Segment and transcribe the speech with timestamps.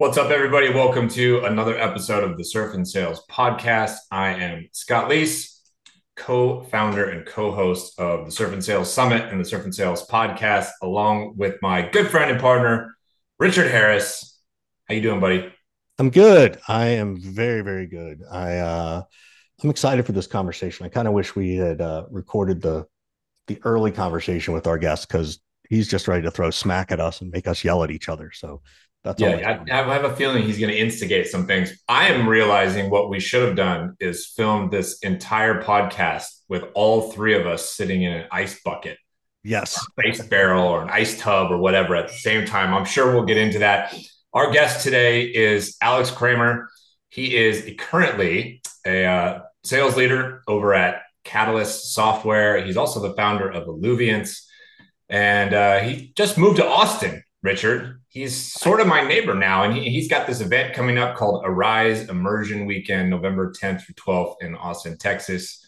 [0.00, 0.70] What's up, everybody?
[0.70, 3.96] Welcome to another episode of the Surf and Sales podcast.
[4.10, 5.60] I am Scott Leese,
[6.16, 9.74] co founder and co host of the Surf and Sales Summit and the Surf and
[9.74, 12.96] Sales podcast, along with my good friend and partner,
[13.38, 14.40] Richard Harris.
[14.88, 15.52] How you doing, buddy?
[15.98, 16.58] I'm good.
[16.66, 18.22] I am very, very good.
[18.32, 19.02] I uh
[19.62, 20.86] I'm excited for this conversation.
[20.86, 22.86] I kind of wish we had uh, recorded the
[23.48, 27.20] the early conversation with our guest because he's just ready to throw smack at us
[27.20, 28.30] and make us yell at each other.
[28.32, 28.62] So
[29.02, 29.62] that's yeah.
[29.70, 31.72] I, I have a feeling he's going to instigate some things.
[31.88, 37.10] I am realizing what we should have done is filmed this entire podcast with all
[37.10, 38.98] three of us sitting in an ice bucket.
[39.42, 42.74] Yes, ice barrel or an ice tub or whatever at the same time.
[42.74, 43.94] I'm sure we'll get into that.
[44.34, 46.68] Our guest today is Alex Kremer.
[47.08, 52.62] He is currently a uh, sales leader over at Catalyst Software.
[52.62, 54.46] He's also the founder of Illuviance,
[55.08, 57.22] and uh, he just moved to Austin.
[57.42, 61.16] Richard, he's sort of my neighbor now, and he, has got this event coming up
[61.16, 65.64] called Arise Immersion Weekend, November 10th through 12th in Austin, Texas.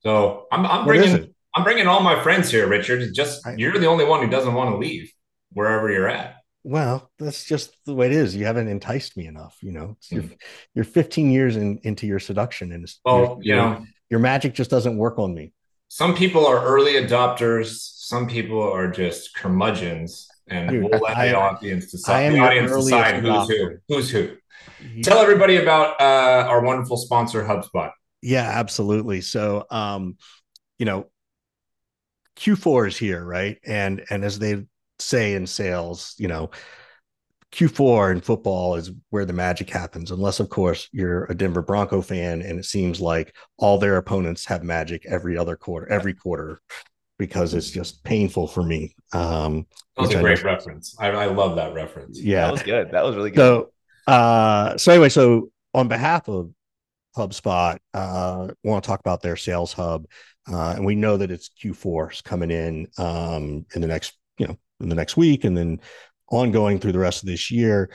[0.00, 3.12] So I'm, I'm bringing I'm bringing all my friends here, Richard.
[3.14, 5.10] Just you're the only one who doesn't want to leave
[5.52, 6.36] wherever you're at.
[6.64, 8.34] Well, that's just the way it is.
[8.34, 9.56] You haven't enticed me enough.
[9.62, 10.36] You know, you're, mm.
[10.74, 14.96] you're 15 years in, into your seduction, and well, you know, your magic just doesn't
[14.96, 15.52] work on me.
[15.88, 17.76] Some people are early adopters.
[18.06, 22.32] Some people are just curmudgeons and Dude, we'll let I, the audience decide.
[22.32, 23.76] The audience decide who's who.
[23.88, 24.36] Who's who.
[25.02, 27.90] Tell everybody about uh, our wonderful sponsor, HubSpot.
[28.22, 29.20] Yeah, absolutely.
[29.20, 30.16] So, um,
[30.78, 31.06] you know,
[32.36, 33.58] Q4 is here, right?
[33.64, 34.64] And and as they
[34.98, 36.50] say in sales, you know,
[37.52, 42.02] Q4 in football is where the magic happens, unless, of course, you're a Denver Bronco
[42.02, 46.60] fan and it seems like all their opponents have magic every other quarter, every quarter
[47.18, 48.94] because it's just painful for me.
[49.12, 50.96] Um, That's a great reference.
[50.98, 52.20] I, I, love that reference.
[52.20, 52.90] Yeah, that was good.
[52.92, 53.66] That was really good.
[54.06, 56.50] So, uh, so anyway, so on behalf of
[57.16, 60.06] HubSpot, uh, want to talk about their sales hub,
[60.50, 64.46] uh, and we know that it's Q4 is coming in um, in the next, you
[64.46, 65.80] know, in the next week, and then
[66.30, 67.90] ongoing through the rest of this year.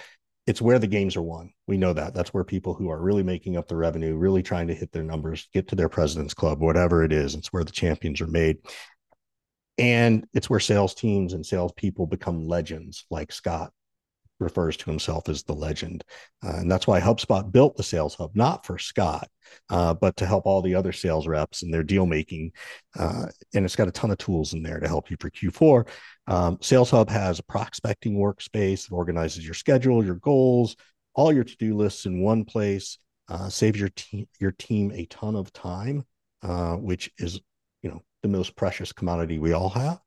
[0.47, 1.53] It's where the games are won.
[1.67, 2.15] We know that.
[2.15, 5.03] That's where people who are really making up the revenue, really trying to hit their
[5.03, 7.35] numbers, get to their president's club, whatever it is.
[7.35, 8.57] It's where the champions are made
[9.81, 13.73] and it's where sales teams and salespeople become legends, like Scott
[14.39, 16.03] refers to himself as the legend.
[16.43, 19.27] Uh, and that's why HubSpot built the Sales Hub, not for Scott,
[19.69, 22.51] uh, but to help all the other sales reps in their deal making.
[22.97, 23.25] Uh,
[23.55, 25.87] and it's got a ton of tools in there to help you for Q4.
[26.27, 30.75] Um, sales Hub has a prospecting workspace that organizes your schedule, your goals,
[31.15, 32.99] all your to do lists in one place.
[33.27, 36.03] Uh, saves your team your team a ton of time,
[36.43, 37.39] uh, which is
[38.21, 39.99] the most precious commodity we all have.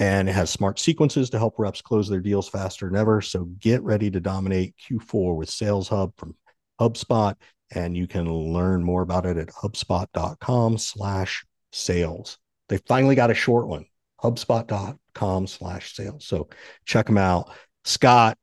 [0.00, 3.20] And it has smart sequences to help reps close their deals faster than ever.
[3.20, 6.34] So get ready to dominate Q4 with Sales Hub from
[6.80, 7.36] HubSpot.
[7.74, 12.38] And you can learn more about it at HubSpot.com slash sales.
[12.68, 13.86] They finally got a short one,
[14.22, 16.26] HubSpot.com slash sales.
[16.26, 16.48] So
[16.84, 17.52] check them out.
[17.84, 18.36] Scott,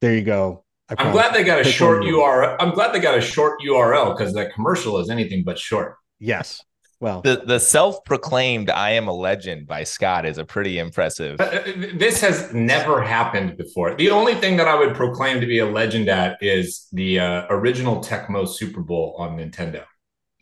[0.00, 0.64] there you go.
[0.90, 2.56] I'm glad they got a short URL.
[2.60, 5.96] I'm glad they got a short URL because that commercial is anything but short.
[6.18, 6.62] Yes.
[7.04, 11.38] Well, the the self proclaimed "I am a legend" by Scott is a pretty impressive.
[11.38, 11.62] Uh, uh,
[11.96, 13.94] this has never happened before.
[13.94, 17.46] The only thing that I would proclaim to be a legend at is the uh,
[17.50, 19.84] original Tecmo Super Bowl on Nintendo.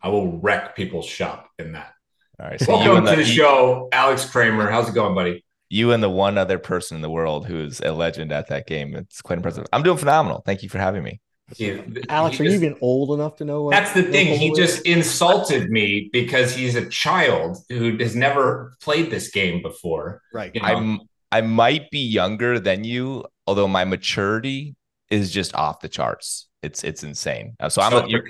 [0.04, 1.94] I will wreck people's shop in that.
[2.38, 4.70] All right, so welcome the, to the show, Alex Kremer.
[4.70, 5.44] How's it going, buddy?
[5.68, 8.94] You and the one other person in the world who's a legend at that game.
[8.94, 9.66] It's quite impressive.
[9.72, 10.44] I'm doing phenomenal.
[10.46, 11.20] Thank you for having me.
[12.08, 13.70] Alex, are you even old enough to know?
[13.70, 14.38] that's the thing.
[14.38, 20.22] He just insulted me because he's a child who has never played this game before.
[20.32, 20.54] Right.
[20.54, 20.66] You know?
[20.68, 21.00] I'm.
[21.30, 24.76] I might be younger than you, although my maturity
[25.08, 26.48] is just off the charts.
[26.62, 27.56] It's it's insane.
[27.58, 28.22] Uh, so I'm a, you're,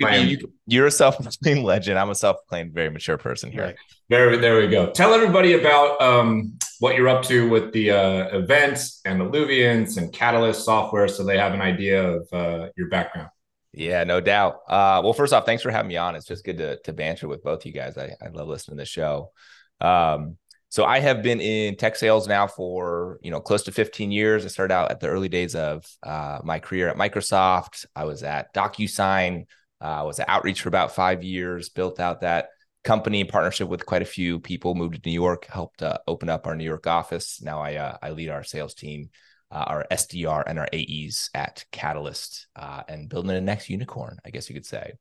[0.65, 1.99] you're a self-proclaimed legend.
[1.99, 3.63] I'm a self-proclaimed very mature person here.
[3.65, 3.75] Right.
[4.09, 4.89] There, there we go.
[4.91, 10.11] Tell everybody about um, what you're up to with the uh, events and Illuviance and
[10.11, 13.29] Catalyst software, so they have an idea of uh, your background.
[13.71, 14.55] Yeah, no doubt.
[14.67, 16.17] Uh, well, first off, thanks for having me on.
[16.17, 17.97] It's just good to to banter with both you guys.
[17.97, 19.31] I, I love listening to the show.
[19.79, 20.35] Um,
[20.67, 24.43] so I have been in tech sales now for you know close to 15 years.
[24.43, 27.85] I started out at the early days of uh, my career at Microsoft.
[27.95, 29.45] I was at DocuSign.
[29.79, 31.69] Uh, I was at Outreach for about five years.
[31.69, 32.49] Built out that
[32.83, 34.75] company in partnership with quite a few people.
[34.75, 35.45] Moved to New York.
[35.45, 37.41] Helped uh, open up our New York office.
[37.41, 39.09] Now I uh, I lead our sales team,
[39.51, 44.17] uh, our SDR and our AEs at Catalyst, uh, and building the next unicorn.
[44.25, 44.93] I guess you could say.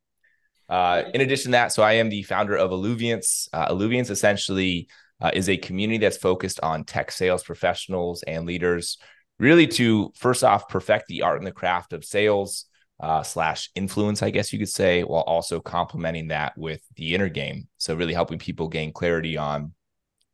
[0.70, 3.48] in addition to that, so I am the founder of Illuviance.
[3.52, 4.88] Illuviance essentially
[5.20, 8.98] uh, is a community that's focused on tech sales professionals and leaders,
[9.38, 12.66] really to first off perfect the art and the craft of sales
[13.02, 17.28] uh, slash influence, I guess you could say, while also complementing that with the inner
[17.28, 17.68] game.
[17.78, 19.74] So really helping people gain clarity on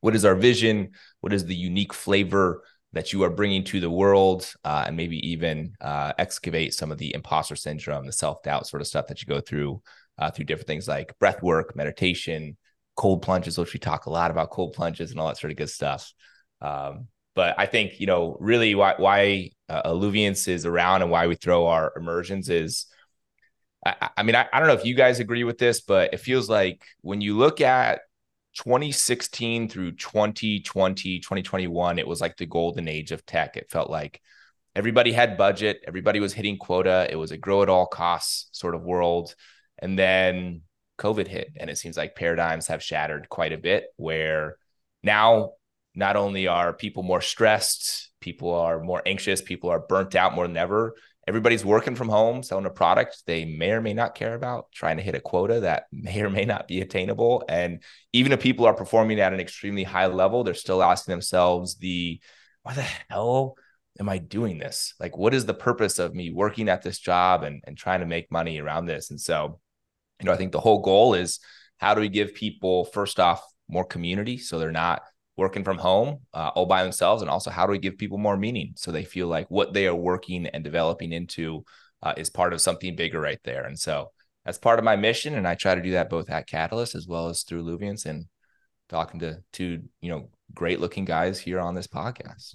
[0.00, 2.62] what is our vision, what is the unique flavor
[2.92, 6.98] that you are bringing to the world, uh, and maybe even uh, excavate some of
[6.98, 9.82] the imposter syndrome, the self doubt sort of stuff that you go through
[10.18, 12.56] uh, through different things like breath work, meditation,
[12.96, 15.56] cold plunges, which we talk a lot about cold plunges and all that sort of
[15.56, 16.12] good stuff.
[16.60, 17.08] Um,
[17.38, 21.36] but I think you know really why why uh, Illuviance is around and why we
[21.36, 22.86] throw our immersions is.
[23.86, 26.18] I, I mean, I, I don't know if you guys agree with this, but it
[26.18, 28.00] feels like when you look at
[28.56, 33.56] 2016 through 2020, 2021, it was like the golden age of tech.
[33.56, 34.20] It felt like
[34.74, 37.06] everybody had budget, everybody was hitting quota.
[37.08, 39.36] It was a grow at all costs sort of world.
[39.78, 40.62] And then
[40.98, 44.56] COVID hit, and it seems like paradigms have shattered quite a bit where
[45.04, 45.52] now
[45.98, 50.46] not only are people more stressed, people are more anxious, people are burnt out more
[50.46, 50.94] than ever.
[51.26, 54.96] Everybody's working from home selling a product they may or may not care about trying
[54.96, 57.44] to hit a quota that may or may not be attainable.
[57.48, 61.76] And even if people are performing at an extremely high level they're still asking themselves
[61.76, 62.20] the
[62.62, 63.56] why the hell
[63.98, 64.94] am i doing this?
[65.00, 68.06] Like what is the purpose of me working at this job and, and trying to
[68.06, 69.10] make money around this?
[69.10, 69.58] And so
[70.20, 71.40] you know i think the whole goal is
[71.78, 75.02] how do we give people first off more community so they're not
[75.38, 78.36] working from home uh, all by themselves and also how do we give people more
[78.36, 81.64] meaning so they feel like what they are working and developing into
[82.02, 84.10] uh, is part of something bigger right there and so
[84.44, 87.06] that's part of my mission and i try to do that both at catalyst as
[87.06, 88.26] well as through Illuviance and
[88.88, 92.54] talking to two you know great looking guys here on this podcast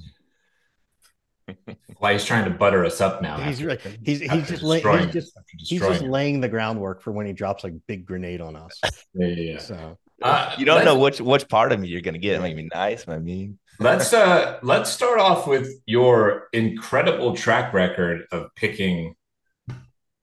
[1.98, 3.38] why he's trying to butter us up now.
[3.38, 3.80] He's right.
[4.04, 7.66] He's he's just, lay, he's just he's just laying the groundwork for when he drops
[7.66, 8.80] like big grenade on us.
[9.14, 9.58] yeah, yeah, yeah.
[9.60, 12.36] So uh, you don't know which which part of me you're gonna get.
[12.36, 13.60] It might be nice, I mean.
[13.80, 19.16] Let's uh let's start off with your incredible track record of picking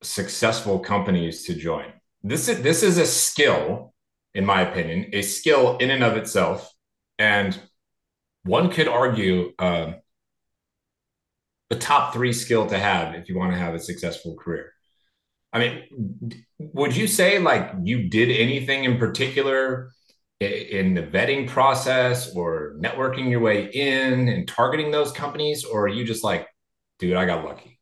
[0.02, 1.92] successful companies to join.
[2.22, 3.92] This is this is a skill,
[4.34, 6.72] in my opinion, a skill in and of itself,
[7.18, 7.58] and
[8.44, 9.92] one could argue uh,
[11.68, 14.72] the top three skill to have if you want to have a successful career.
[15.52, 19.90] I mean, would you say like you did anything in particular
[20.40, 25.88] in the vetting process or networking your way in and targeting those companies, or are
[25.88, 26.46] you just like,
[26.98, 27.78] dude, I got lucky?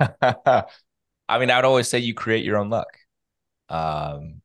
[1.28, 2.88] I mean, I would always say you create your own luck.
[3.68, 4.40] Um,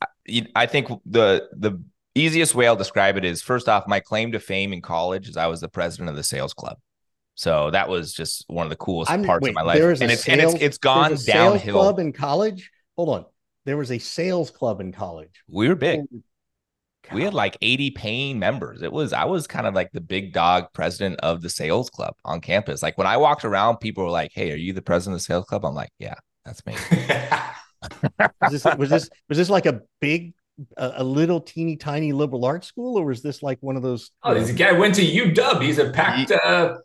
[0.00, 1.82] I, I think the the
[2.14, 5.36] easiest way I'll describe it is first off, my claim to fame in college is
[5.36, 6.78] I was the president of the sales club.
[7.38, 9.80] So that was just one of the coolest I'm, parts wait, of my life.
[9.80, 11.74] And it's, sales, and it's it's gone downhill.
[11.74, 12.68] Club in college.
[12.96, 13.26] Hold on.
[13.64, 15.30] There was a sales club in college.
[15.48, 16.00] We were big.
[17.12, 18.82] We had like 80 paying members.
[18.82, 22.14] It was I was kind of like the big dog president of the sales club
[22.24, 22.82] on campus.
[22.82, 25.24] Like when I walked around, people were like, "Hey, are you the president of the
[25.24, 26.14] sales club?" I'm like, "Yeah,
[26.44, 26.74] that's me."
[28.42, 30.34] was, this, was this was this like a big
[30.76, 34.10] a, a, little teeny tiny liberal arts school, or was this like one of those?
[34.24, 35.62] Oh, this guy went to UW.
[35.62, 36.78] He's a packed uh,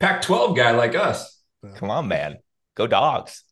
[0.00, 1.40] Pac 12 guy like us.
[1.76, 2.38] Come on, man.
[2.74, 3.42] Go dogs.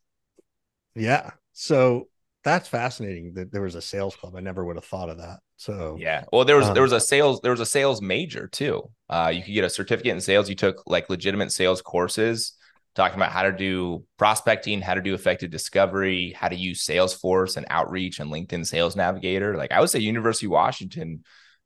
[0.95, 1.31] Yeah.
[1.53, 2.07] So
[2.43, 4.35] that's fascinating that there was a sales club.
[4.35, 5.39] I never would have thought of that.
[5.57, 6.23] So yeah.
[6.31, 8.89] Well, there was um, there was a sales there was a sales major too.
[9.09, 10.49] Uh, you could get a certificate in sales.
[10.49, 12.53] You took like legitimate sales courses
[12.95, 17.55] talking about how to do prospecting, how to do effective discovery, how to use Salesforce
[17.55, 19.55] and outreach and LinkedIn Sales Navigator.
[19.55, 21.23] Like I would say, University of Washington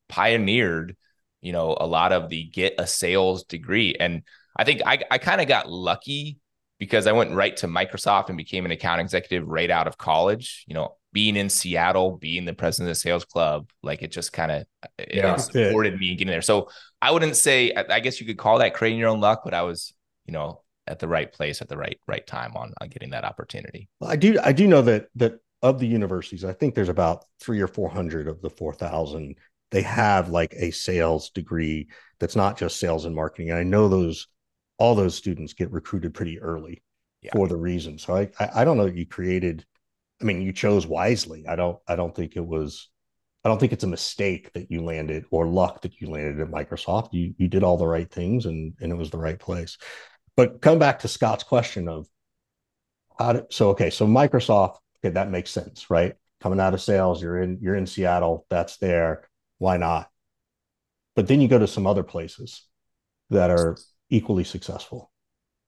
[0.09, 0.95] pioneered,
[1.41, 4.23] you know, a lot of the get a sales degree and
[4.55, 6.39] I think I, I kind of got lucky
[6.79, 10.65] because I went right to Microsoft and became an account executive right out of college.
[10.67, 14.33] You know, being in Seattle, being the president of the sales club, like it just
[14.33, 14.65] kind of
[15.11, 16.41] yeah, supported me getting there.
[16.41, 16.69] So
[17.01, 19.61] I wouldn't say I guess you could call that creating your own luck, but I
[19.63, 19.93] was,
[20.25, 23.23] you know, at the right place at the right right time on on getting that
[23.23, 23.87] opportunity.
[23.99, 27.25] Well, I do I do know that that of the universities, I think there's about
[27.39, 29.37] three or four hundred of the four thousand.
[29.69, 31.87] They have like a sales degree
[32.19, 33.51] that's not just sales and marketing.
[33.51, 34.27] And I know those
[34.81, 36.81] all those students get recruited pretty early
[37.21, 37.29] yeah.
[37.33, 37.99] for the reason.
[37.99, 39.63] So I, I, I don't know that you created.
[40.19, 41.45] I mean, you chose wisely.
[41.47, 42.89] I don't I don't think it was.
[43.43, 46.51] I don't think it's a mistake that you landed or luck that you landed at
[46.51, 47.09] Microsoft.
[47.13, 49.77] You you did all the right things and and it was the right place.
[50.35, 52.07] But come back to Scott's question of
[53.19, 56.15] how to, so okay, so Microsoft, okay, that makes sense, right?
[56.39, 59.29] Coming out of sales, you're in you're in Seattle, that's there.
[59.59, 60.09] Why not?
[61.15, 62.63] But then you go to some other places
[63.29, 63.77] that are
[64.11, 65.11] equally successful?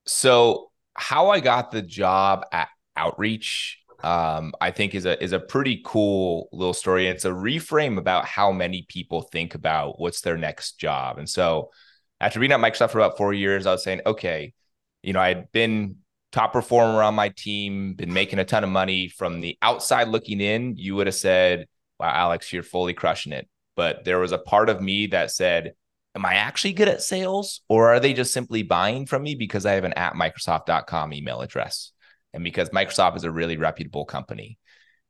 [0.05, 5.39] So, how I got the job at Outreach, um, I think is a is a
[5.39, 7.07] pretty cool little story.
[7.07, 11.17] And it's a reframe about how many people think about what's their next job.
[11.17, 11.71] And so,
[12.19, 14.53] after being at Microsoft for about four years, I was saying, okay,
[15.01, 15.97] you know, I had been
[16.31, 19.07] top performer on my team, been making a ton of money.
[19.07, 21.67] From the outside looking in, you would have said,
[21.99, 23.47] wow, Alex, you're fully crushing it.
[23.75, 25.73] But there was a part of me that said,
[26.15, 29.65] am I actually good at sales or are they just simply buying from me because
[29.65, 31.91] I have an at Microsoft.com email address
[32.33, 34.57] and because Microsoft is a really reputable company?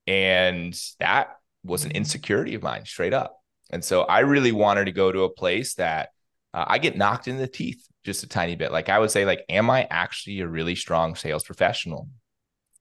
[0.07, 3.37] And that was an insecurity of mine straight up.
[3.71, 6.09] And so I really wanted to go to a place that
[6.53, 8.71] uh, I get knocked in the teeth just a tiny bit.
[8.71, 12.09] Like I would say, like, am I actually a really strong sales professional?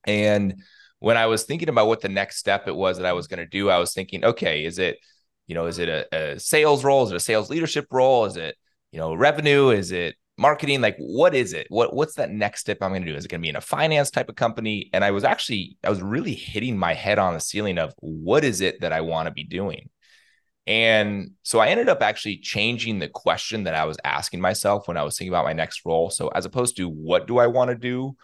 [0.05, 0.61] And
[0.99, 3.39] when I was thinking about what the next step it was that I was going
[3.39, 4.97] to do, I was thinking, okay, is it,
[5.47, 7.03] you know, is it a, a sales role?
[7.03, 8.25] Is it a sales leadership role?
[8.25, 8.55] Is it,
[8.91, 9.69] you know, revenue?
[9.69, 10.81] Is it marketing?
[10.81, 11.67] Like, what is it?
[11.69, 13.17] What what's that next step I'm going to do?
[13.17, 14.89] Is it going to be in a finance type of company?
[14.93, 18.43] And I was actually, I was really hitting my head on the ceiling of what
[18.43, 19.89] is it that I want to be doing?
[20.65, 24.95] And so I ended up actually changing the question that I was asking myself when
[24.95, 26.09] I was thinking about my next role.
[26.09, 28.15] So as opposed to what do I want to do,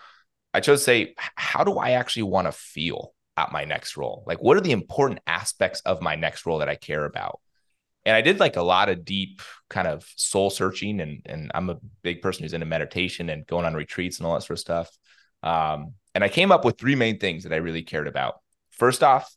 [0.54, 3.14] I chose to say, how do I actually want to feel
[3.48, 4.24] at my next role?
[4.26, 7.40] Like, what are the important aspects of my next role that I care about?
[8.06, 11.70] And I did like a lot of deep kind of soul searching, and and I'm
[11.70, 14.60] a big person who's into meditation and going on retreats and all that sort of
[14.60, 14.98] stuff.
[15.44, 18.36] Um, and I came up with three main things that I really cared about.
[18.72, 19.34] First off,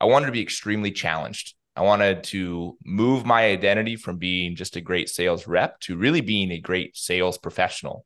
[0.00, 4.76] I wanted to be extremely challenged I wanted to move my identity from being just
[4.76, 8.04] a great sales rep to really being a great sales professional,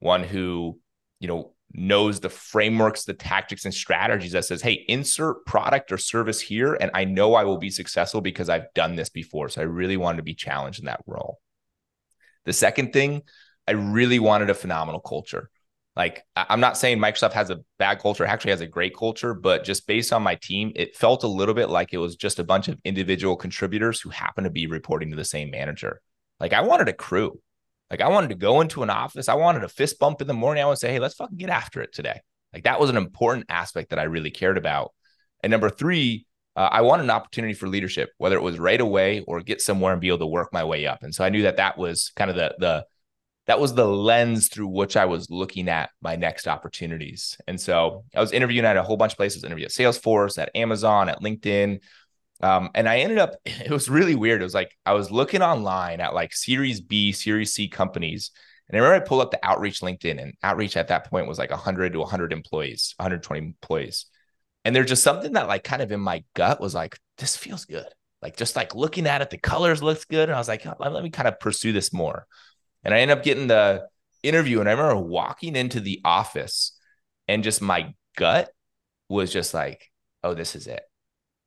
[0.00, 0.78] one who,
[1.20, 5.98] you know, knows the frameworks, the tactics and strategies that says, "Hey, insert product or
[5.98, 9.60] service here and I know I will be successful because I've done this before." So
[9.60, 11.40] I really wanted to be challenged in that role.
[12.44, 13.22] The second thing,
[13.66, 15.50] I really wanted a phenomenal culture.
[15.96, 19.64] Like, I'm not saying Microsoft has a bad culture, actually has a great culture, but
[19.64, 22.44] just based on my team, it felt a little bit like it was just a
[22.44, 26.00] bunch of individual contributors who happen to be reporting to the same manager.
[26.40, 27.40] Like, I wanted a crew.
[27.90, 29.28] Like, I wanted to go into an office.
[29.28, 30.62] I wanted a fist bump in the morning.
[30.62, 32.20] I want to say, hey, let's fucking get after it today.
[32.52, 34.92] Like, that was an important aspect that I really cared about.
[35.42, 36.26] And number three,
[36.56, 39.92] uh, I wanted an opportunity for leadership, whether it was right away or get somewhere
[39.92, 41.02] and be able to work my way up.
[41.02, 42.86] And so I knew that that was kind of the the
[43.46, 47.36] that was the lens through which I was looking at my next opportunities.
[47.46, 50.50] And so I was interviewing at a whole bunch of places, interviewed at Salesforce, at
[50.54, 51.80] Amazon, at LinkedIn.
[52.44, 54.42] Um, and I ended up, it was really weird.
[54.42, 58.30] It was like I was looking online at like Series B, Series C companies.
[58.68, 61.38] And I remember I pulled up the Outreach LinkedIn, and Outreach at that point was
[61.38, 64.06] like 100 to 100 employees, 120 employees.
[64.64, 67.64] And there's just something that like kind of in my gut was like, this feels
[67.64, 67.88] good.
[68.22, 70.28] Like just like looking at it, the colors looks good.
[70.28, 72.26] And I was like, let me kind of pursue this more.
[72.82, 73.86] And I ended up getting the
[74.22, 74.60] interview.
[74.60, 76.78] And I remember walking into the office
[77.28, 78.50] and just my gut
[79.10, 79.90] was just like,
[80.22, 80.82] oh, this is it.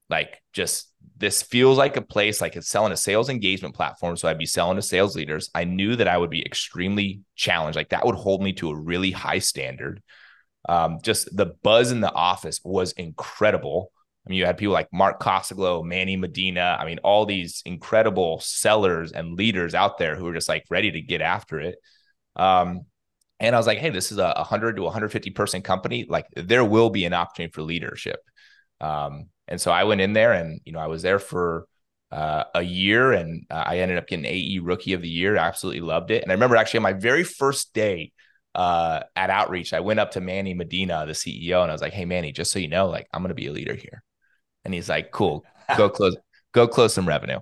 [0.10, 4.16] Like, just this feels like a place like it's selling a sales engagement platform.
[4.18, 5.50] So I'd be selling to sales leaders.
[5.54, 7.76] I knew that I would be extremely challenged.
[7.76, 10.02] Like, that would hold me to a really high standard.
[10.70, 13.92] Um, just the buzz in the office was incredible.
[14.26, 16.78] I mean, you had people like Mark Kosoglow, Manny Medina.
[16.80, 20.92] I mean, all these incredible sellers and leaders out there who were just like ready
[20.92, 21.78] to get after it.
[22.36, 22.86] Um,
[23.40, 26.06] and I was like, hey, this is a 100 to 150 person company.
[26.10, 28.20] Like, there will be an opportunity for leadership.
[28.82, 31.68] Um, and so I went in there and, you know, I was there for
[32.12, 35.38] uh, a year and uh, I ended up getting AE Rookie of the Year.
[35.38, 36.24] I absolutely loved it.
[36.24, 38.12] And I remember actually on my very first day
[38.56, 41.94] uh, at Outreach, I went up to Manny Medina, the CEO, and I was like,
[41.94, 44.04] hey, Manny, just so you know, like, I'm going to be a leader here.
[44.66, 45.46] And he's like, cool,
[45.77, 46.16] go close,
[46.54, 47.39] go close some revenue.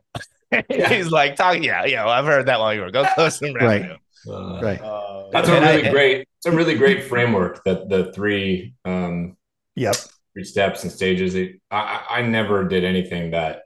[0.70, 2.92] he's like, talking, yeah, yeah, well, I've heard that long before.
[2.92, 3.90] Go close some revenue.
[3.90, 4.00] Right.
[4.28, 4.82] Uh, right.
[4.82, 9.38] Uh, that's a really I, great, it's a really great framework that the three, um,
[9.76, 9.96] yep,
[10.36, 11.36] three steps and stages.
[11.72, 13.64] I, I never did anything that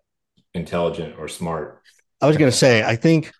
[0.54, 1.82] intelligent or smart.
[2.22, 3.32] I was going to say, I think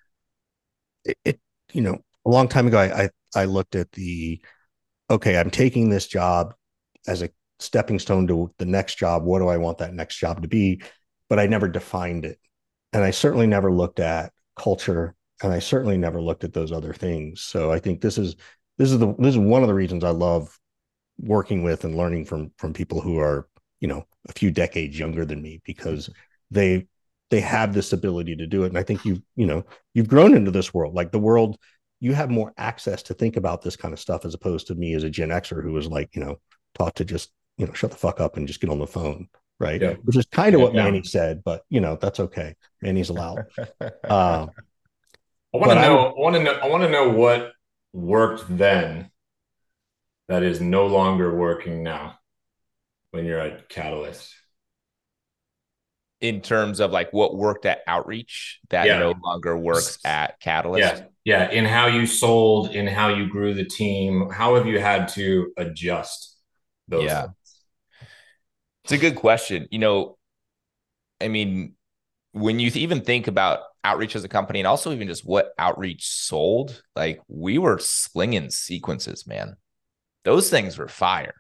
[1.06, 1.40] it, it,
[1.72, 4.42] you know, a long time ago, I, I, I looked at the,
[5.10, 6.54] okay, I'm taking this job
[7.08, 9.24] as a stepping stone to the next job.
[9.24, 10.82] What do I want that next job to be?
[11.30, 12.40] But I never defined it.
[12.94, 16.94] And I certainly never looked at culture and I certainly never looked at those other
[16.94, 17.42] things.
[17.42, 18.36] So I think this is
[18.78, 20.58] this is the this is one of the reasons I love
[21.20, 23.48] working with and learning from from people who are,
[23.80, 26.10] you know, a few decades younger than me because
[26.52, 26.88] they
[27.30, 28.68] they have this ability to do it.
[28.68, 30.96] And I think you, you know, you've grown into this world.
[30.96, 31.58] Like the world,
[32.00, 34.94] you have more access to think about this kind of stuff as opposed to me
[34.94, 36.40] as a Gen Xer who was like, you know,
[36.76, 39.28] taught to just you know, shut the fuck up and just get on the phone.
[39.60, 39.82] Right.
[39.82, 39.96] Yeah.
[40.04, 40.84] Which is kind of yeah, what yeah.
[40.86, 42.56] Manny said, but you know, that's okay.
[42.82, 43.46] Manny's allowed.
[43.82, 44.48] uh,
[45.54, 47.52] I want to know, I want to know, I want to know what
[47.92, 49.12] worked then
[50.30, 52.18] that is no longer working now
[53.12, 54.34] when you're a Catalyst.
[56.22, 59.00] in terms of like what worked at outreach that yeah.
[59.00, 63.54] no longer works at catalyst yeah yeah in how you sold in how you grew
[63.54, 66.38] the team how have you had to adjust
[66.88, 67.64] those yeah things?
[68.84, 70.18] it's a good question you know
[71.20, 71.74] i mean
[72.34, 76.06] when you even think about outreach as a company and also even just what outreach
[76.06, 79.56] sold like we were slinging sequences man
[80.24, 81.36] those things were fire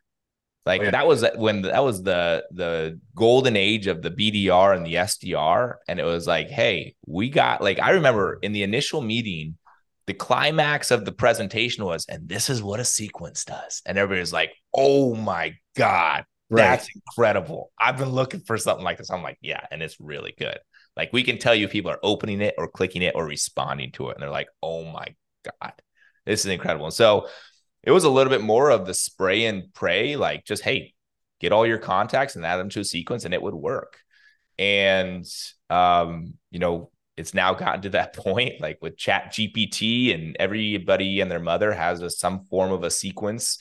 [0.69, 0.91] like oh, yeah.
[0.91, 5.75] that was when that was the the golden age of the BDR and the SDR,
[5.87, 9.57] and it was like, hey, we got like I remember in the initial meeting,
[10.05, 14.19] the climax of the presentation was, and this is what a sequence does, and everybody
[14.19, 16.61] was like, oh my god, right.
[16.61, 17.71] that's incredible.
[17.79, 19.09] I've been looking for something like this.
[19.09, 20.59] I'm like, yeah, and it's really good.
[20.95, 24.09] Like we can tell you people are opening it or clicking it or responding to
[24.09, 25.73] it, and they're like, oh my god,
[26.27, 26.85] this is incredible.
[26.85, 27.27] And so
[27.83, 30.93] it was a little bit more of the spray and pray, like just hey,
[31.39, 33.99] get all your contacts and add them to a sequence, and it would work.
[34.57, 35.25] And
[35.69, 41.21] um, you know, it's now gotten to that point, like with Chat GPT, and everybody
[41.21, 43.59] and their mother has a, some form of a sequence,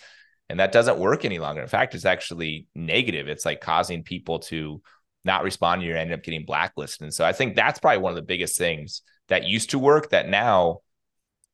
[0.49, 1.63] and that doesn't work any longer.
[1.63, 3.29] In fact, it's actually negative.
[3.29, 4.83] It's like causing people to
[5.25, 5.83] not respond.
[5.83, 7.03] You end up getting blacklisted.
[7.03, 10.11] And so I think that's probably one of the biggest things that used to work
[10.11, 10.81] that now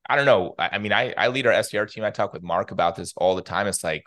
[0.08, 0.54] I don't know.
[0.58, 2.04] I, I mean, I, I lead our SDR team.
[2.04, 3.66] I talk with Mark about this all the time.
[3.66, 4.04] It's like,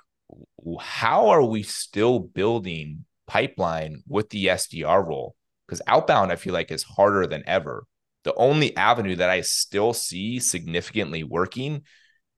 [0.80, 5.36] how are we still building pipeline with the SDR role?
[5.68, 7.86] Because outbound, I feel like, is harder than ever.
[8.24, 11.84] The only avenue that I still see significantly working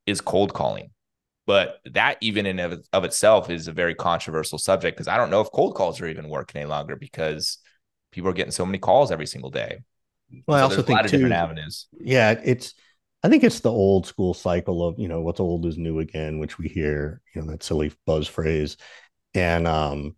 [0.06, 0.92] is cold calling.
[1.46, 5.32] But that, even in of, of itself, is a very controversial subject because I don't
[5.32, 7.58] know if cold calls are even working any longer because
[8.12, 9.80] people are getting so many calls every single day.
[10.46, 11.88] Well, so I also think too, different avenues.
[12.00, 12.75] Yeah, it's
[13.22, 16.40] I think it's the old school cycle of, you know, what's old is new again,
[16.40, 18.78] which we hear, you know, that silly buzz phrase.
[19.34, 20.16] And, um,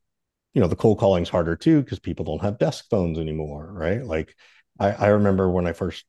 [0.54, 4.04] you know, the cold calling's harder too because people don't have desk phones anymore, right?
[4.04, 4.36] Like,
[4.80, 6.06] I, I remember when I first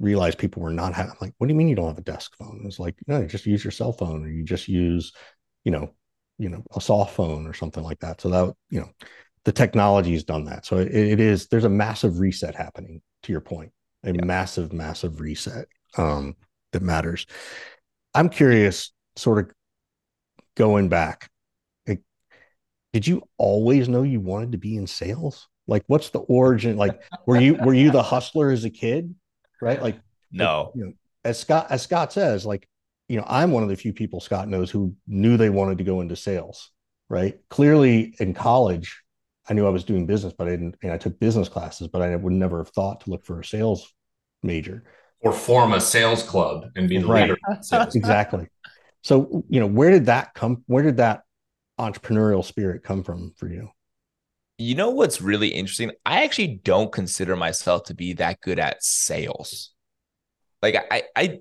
[0.00, 2.34] realized people were not having, like, what do you mean you don't have a desk
[2.36, 2.62] phone?
[2.66, 5.12] It's like, no, you just use your cell phone or you just use,
[5.64, 5.92] you know,
[6.38, 8.20] you know, a soft phone or something like that.
[8.20, 8.90] So that, you know,
[9.44, 10.66] the technology has done that.
[10.66, 13.70] So it, it is, there's a massive reset happening to your point,
[14.02, 14.24] a yeah.
[14.24, 16.36] massive, massive reset um,
[16.72, 17.26] that matters.
[18.14, 19.54] I'm curious, sort of
[20.56, 21.30] going back.
[21.86, 22.00] Like,
[22.92, 25.48] did you always know you wanted to be in sales?
[25.66, 26.76] Like, what's the origin?
[26.76, 29.14] Like, were you were you the hustler as a kid?
[29.60, 29.80] Right?
[29.80, 30.00] Like,
[30.30, 30.64] no.
[30.64, 30.92] Like, you know,
[31.24, 32.68] as Scott as Scott says, like,
[33.08, 35.84] you know, I'm one of the few people Scott knows who knew they wanted to
[35.84, 36.70] go into sales.
[37.08, 37.38] Right?
[37.50, 39.02] Clearly, in college,
[39.48, 40.76] I knew I was doing business, but I didn't.
[40.82, 43.44] And I took business classes, but I would never have thought to look for a
[43.44, 43.92] sales
[44.42, 44.84] major
[45.22, 47.30] or form a sales club and be the right.
[47.30, 47.38] leader.
[47.94, 48.48] exactly.
[49.02, 50.64] So, you know, where did that come?
[50.66, 51.22] Where did that
[51.78, 53.70] entrepreneurial spirit come from for you?
[54.58, 55.92] You know what's really interesting?
[56.04, 59.72] I actually don't consider myself to be that good at sales.
[60.60, 61.40] Like I, I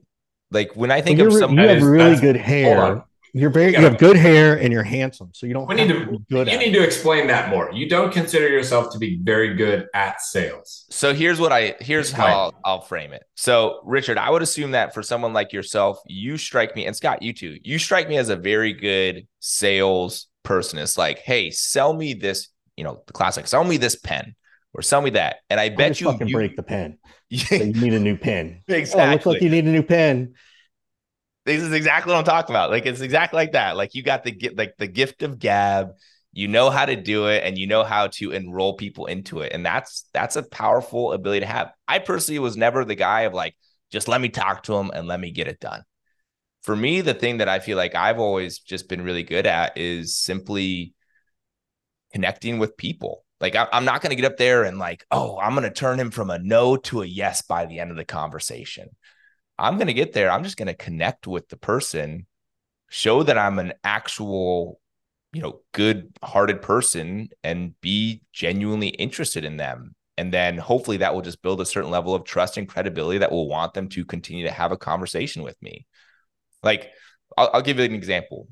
[0.49, 3.03] like when I think well, of someone, you have really good hair.
[3.33, 5.29] You're very, you, you have good hair and you're handsome.
[5.33, 5.67] So you don't.
[5.67, 6.05] We need to.
[6.05, 6.79] to you need it.
[6.79, 7.71] to explain that more.
[7.71, 10.85] You don't consider yourself to be very good at sales.
[10.89, 12.29] So here's what I here's explain.
[12.29, 13.23] how I'll, I'll frame it.
[13.35, 17.21] So Richard, I would assume that for someone like yourself, you strike me, and Scott,
[17.21, 20.79] you too, you strike me as a very good sales person.
[20.79, 22.49] It's like, hey, sell me this.
[22.75, 24.35] You know, the classic, sell me this pen
[24.73, 25.37] or sell me that.
[25.49, 26.97] And I bet you, fucking you break the pen.
[27.33, 28.61] so you need a new pen.
[28.67, 29.03] exactly.
[29.03, 30.33] Oh, looks like you need a new pen.
[31.45, 32.69] This is exactly what I'm talking about.
[32.69, 33.75] Like it's exactly like that.
[33.75, 35.91] Like you got the get like the gift of gab.
[36.33, 39.51] You know how to do it, and you know how to enroll people into it,
[39.51, 41.73] and that's that's a powerful ability to have.
[41.87, 43.55] I personally was never the guy of like
[43.91, 45.83] just let me talk to them and let me get it done.
[46.61, 49.77] For me, the thing that I feel like I've always just been really good at
[49.77, 50.93] is simply
[52.13, 53.25] connecting with people.
[53.39, 55.99] Like I'm not going to get up there and like, oh, I'm going to turn
[55.99, 58.89] him from a no to a yes by the end of the conversation.
[59.61, 60.31] I'm going to get there.
[60.31, 62.25] I'm just going to connect with the person,
[62.89, 64.79] show that I'm an actual,
[65.33, 69.95] you know, good hearted person and be genuinely interested in them.
[70.17, 73.31] And then hopefully that will just build a certain level of trust and credibility that
[73.31, 75.85] will want them to continue to have a conversation with me.
[76.63, 76.89] Like,
[77.37, 78.47] I'll, I'll give you an example.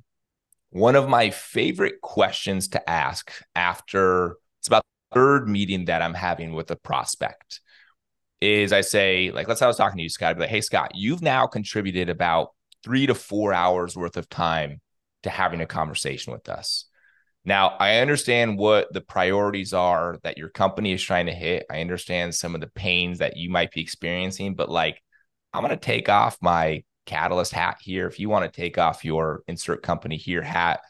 [0.69, 6.53] One of my favorite questions to ask after it's about third meeting that I'm having
[6.53, 7.61] with a prospect
[8.41, 10.31] is I say, like, let's say I was talking to you, Scott.
[10.31, 12.49] I'd be like, hey, Scott, you've now contributed about
[12.83, 14.81] three to four hours worth of time
[15.23, 16.85] to having a conversation with us.
[17.45, 21.65] Now, I understand what the priorities are that your company is trying to hit.
[21.69, 25.01] I understand some of the pains that you might be experiencing, but like,
[25.53, 28.07] I'm going to take off my catalyst hat here.
[28.07, 30.81] If you want to take off your insert company here hat,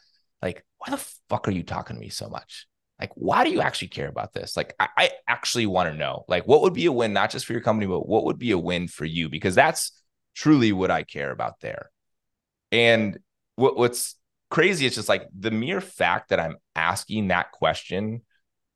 [0.42, 2.66] like, why the fuck are you talking to me so much?
[3.00, 4.56] Like why do you actually care about this?
[4.56, 6.24] Like i, I actually want to know.
[6.28, 8.50] Like what would be a win not just for your company but what would be
[8.50, 9.28] a win for you?
[9.28, 9.92] Because that's
[10.34, 11.90] truly what i care about there.
[12.72, 13.18] And
[13.56, 14.16] what, what's
[14.50, 18.20] crazy is just like the mere fact that i'm asking that question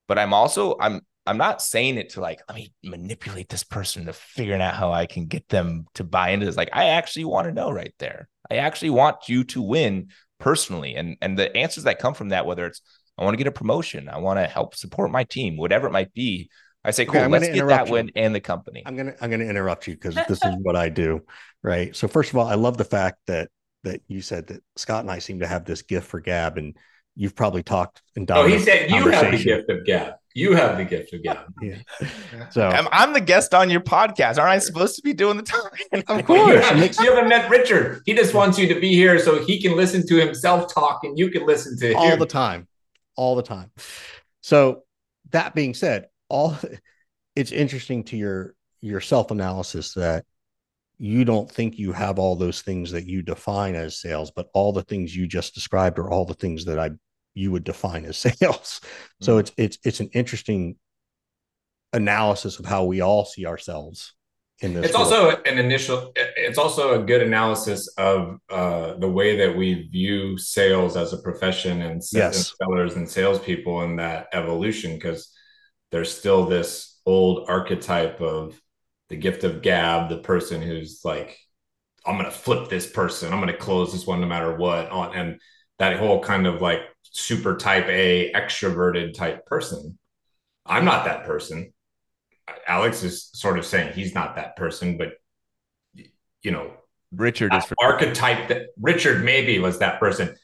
[0.06, 4.06] but i'm also i'm i'm not saying it to like let me manipulate this person
[4.06, 6.56] to figuring out how i can get them to buy into this.
[6.56, 8.28] Like i actually want to know right there.
[8.50, 10.08] I actually want you to win
[10.38, 10.94] personally.
[10.94, 12.82] And and the answers that come from that whether it's
[13.16, 14.08] I want to get a promotion.
[14.08, 16.50] I want to help support my team, whatever it might be.
[16.84, 18.82] I say, cool, okay, let's get that win and the company.
[18.84, 21.22] I'm gonna I'm gonna interrupt you because this is what I do.
[21.62, 21.96] Right.
[21.96, 23.48] So first of all, I love the fact that
[23.84, 26.76] that you said that Scott and I seem to have this gift for Gab, and
[27.16, 30.14] you've probably talked in Oh, he said you have the gift of Gab.
[30.34, 31.46] You have the gift of Gab.
[31.62, 31.76] yeah.
[32.50, 34.38] So I'm, I'm, the guest on your podcast.
[34.38, 35.86] Aren't I supposed to be doing the talking?
[36.08, 36.50] Of course.
[36.50, 38.02] you, have, you haven't met Richard.
[38.04, 41.18] He just wants you to be here so he can listen to himself talk and
[41.18, 42.18] you can listen to him all him.
[42.18, 42.66] the time
[43.16, 43.70] all the time.
[44.40, 44.82] So
[45.30, 46.56] that being said, all
[47.36, 50.24] it's interesting to your your self analysis that
[50.98, 54.72] you don't think you have all those things that you define as sales, but all
[54.72, 56.90] the things you just described are all the things that I
[57.34, 58.36] you would define as sales.
[58.40, 59.24] Mm-hmm.
[59.24, 60.76] So it's it's it's an interesting
[61.92, 64.14] analysis of how we all see ourselves
[64.60, 64.86] in this.
[64.86, 65.12] It's world.
[65.12, 66.12] also an initial.
[66.16, 71.18] It's also a good analysis of uh, the way that we view sales as a
[71.18, 72.36] profession and, yes.
[72.36, 75.32] and sellers and salespeople and that evolution because
[75.90, 78.60] there's still this old archetype of
[79.08, 81.38] the gift of gab, the person who's like,
[82.06, 84.90] I'm gonna flip this person, I'm gonna close this one no matter what.
[84.90, 85.40] On and
[85.78, 89.98] that whole kind of like super type A extroverted type person.
[90.66, 91.73] I'm not that person.
[92.66, 95.12] Alex is sort of saying he's not that person, but
[96.42, 96.72] you know,
[97.12, 100.34] Richard is for- archetype that Richard maybe was that person.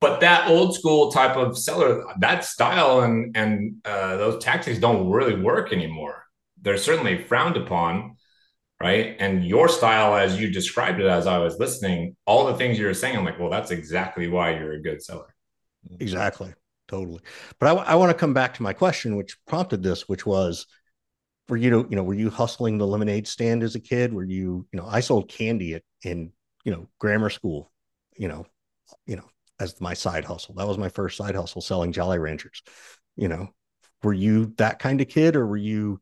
[0.00, 5.10] But that old school type of seller, that style and and uh, those tactics don't
[5.10, 6.24] really work anymore.
[6.62, 8.16] They're certainly frowned upon,
[8.80, 9.14] right?
[9.18, 12.86] And your style, as you described it, as I was listening, all the things you
[12.86, 15.34] were saying, I'm like, well, that's exactly why you're a good seller.
[16.00, 16.54] Exactly,
[16.88, 17.20] totally.
[17.58, 20.66] But I, I want to come back to my question, which prompted this, which was,
[21.50, 24.12] were you you know were you hustling the lemonade stand as a kid?
[24.12, 26.32] Were you you know i sold candy at in
[26.64, 27.70] you know grammar school
[28.16, 28.46] you know
[29.06, 30.54] you know as my side hustle.
[30.54, 32.62] That was my first side hustle selling jolly ranchers
[33.16, 33.50] you know.
[34.02, 36.00] Were you that kind of kid or were you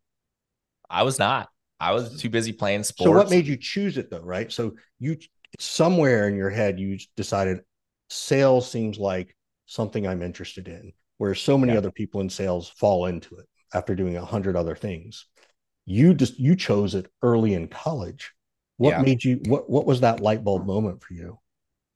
[0.89, 1.49] i was not.
[1.81, 4.53] I was too busy playing sports so what made you choose it though right?
[4.53, 5.17] So you
[5.59, 7.63] somewhere in your head you decided
[8.11, 9.35] sales seems like
[9.67, 11.79] something i'm interested in where so many yeah.
[11.79, 15.27] other people in sales fall into it after doing a hundred other things
[15.89, 18.33] you just you chose it early in college
[18.77, 19.03] what yeah.
[19.03, 21.39] made you what what was that light bulb moment for you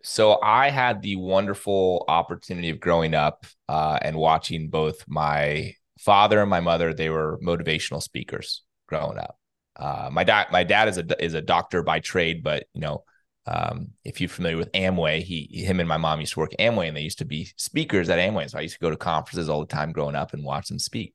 [0.02, 6.40] so i had the wonderful opportunity of growing up uh, and watching both my father
[6.40, 9.36] and my mother they were motivational speakers growing up
[9.76, 13.04] uh, my dad my dad is a is a doctor by trade but you know
[13.44, 16.86] um, if you're familiar with Amway, he him and my mom used to work Amway,
[16.86, 18.48] and they used to be speakers at Amway.
[18.48, 20.78] So I used to go to conferences all the time growing up and watch them
[20.78, 21.12] speak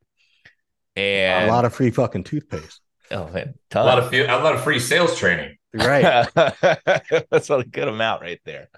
[0.97, 2.81] and a lot of free fucking toothpaste.
[3.12, 5.57] Oh man, a lot of a lot of free sales training.
[5.73, 8.69] Right, that's a good amount right there.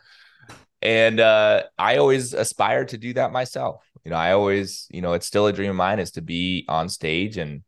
[0.82, 3.84] And uh, I always aspire to do that myself.
[4.04, 6.66] You know, I always, you know, it's still a dream of mine is to be
[6.70, 7.64] on stage and,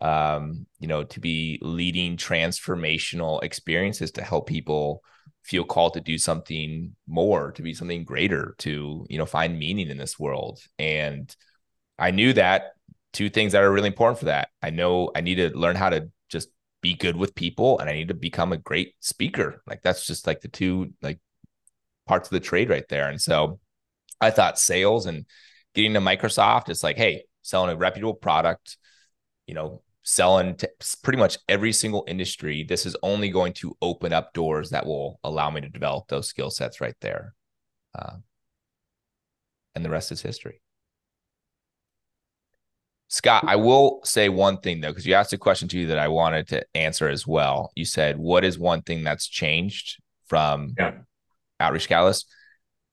[0.00, 5.02] um, you know, to be leading transformational experiences to help people
[5.44, 9.88] feel called to do something more, to be something greater, to you know, find meaning
[9.88, 10.60] in this world.
[10.78, 11.34] And
[11.98, 12.72] I knew that
[13.16, 14.50] two things that are really important for that.
[14.62, 16.50] I know I need to learn how to just
[16.82, 19.62] be good with people and I need to become a great speaker.
[19.66, 21.18] Like that's just like the two like
[22.06, 23.08] parts of the trade right there.
[23.08, 23.58] And so
[24.20, 25.24] I thought sales and
[25.74, 28.76] getting to Microsoft, it's like, hey, selling a reputable product,
[29.46, 30.70] you know, selling to
[31.02, 32.64] pretty much every single industry.
[32.64, 36.28] This is only going to open up doors that will allow me to develop those
[36.28, 37.34] skill sets right there.
[37.98, 38.16] Uh,
[39.74, 40.60] and the rest is history.
[43.08, 45.98] Scott, I will say one thing though, because you asked a question to you that
[45.98, 47.70] I wanted to answer as well.
[47.76, 50.92] You said, "What is one thing that's changed from yeah.
[51.60, 52.26] Outreach Catalyst?"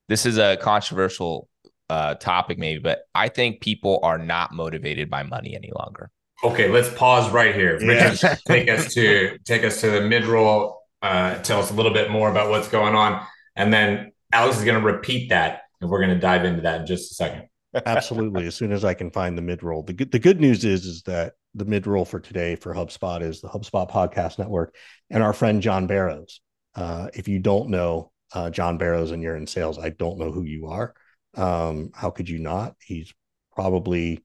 [0.09, 1.49] This is a controversial
[1.89, 6.11] uh, topic, maybe, but I think people are not motivated by money any longer.
[6.43, 7.81] Okay, let's pause right here.
[7.81, 8.13] Yeah.
[8.47, 10.81] take us to take us to the mid roll.
[11.01, 14.63] Uh, tell us a little bit more about what's going on, and then Alex is
[14.63, 17.47] going to repeat that, and we're going to dive into that in just a second.
[17.85, 18.45] Absolutely.
[18.47, 19.83] As soon as I can find the mid roll.
[19.83, 23.21] The good the good news is is that the mid roll for today for HubSpot
[23.21, 24.75] is the HubSpot Podcast Network
[25.09, 26.41] and our friend John Barrows.
[26.75, 30.31] Uh, if you don't know uh, John Barrows and you're in sales, I don't know
[30.31, 30.93] who you are.
[31.35, 32.75] Um, how could you not?
[32.83, 33.13] He's
[33.55, 34.23] probably,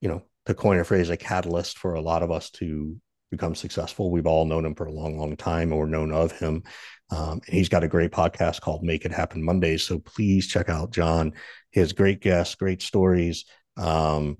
[0.00, 2.96] you know, to coin a phrase, a catalyst for a lot of us to
[3.30, 4.10] become successful.
[4.10, 6.62] We've all known him for a long, long time or known of him.
[7.10, 9.82] Um, and he's got a great podcast called Make It Happen Mondays.
[9.82, 11.32] So please check out John.
[11.70, 13.44] He has great guests, great stories.
[13.76, 14.38] Um,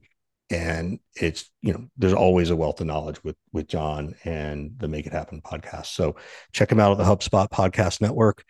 [0.51, 4.88] and it's you know there's always a wealth of knowledge with with john and the
[4.88, 5.87] make it happen podcast.
[5.87, 6.16] So
[6.53, 8.45] check him out at the hubspot podcast network.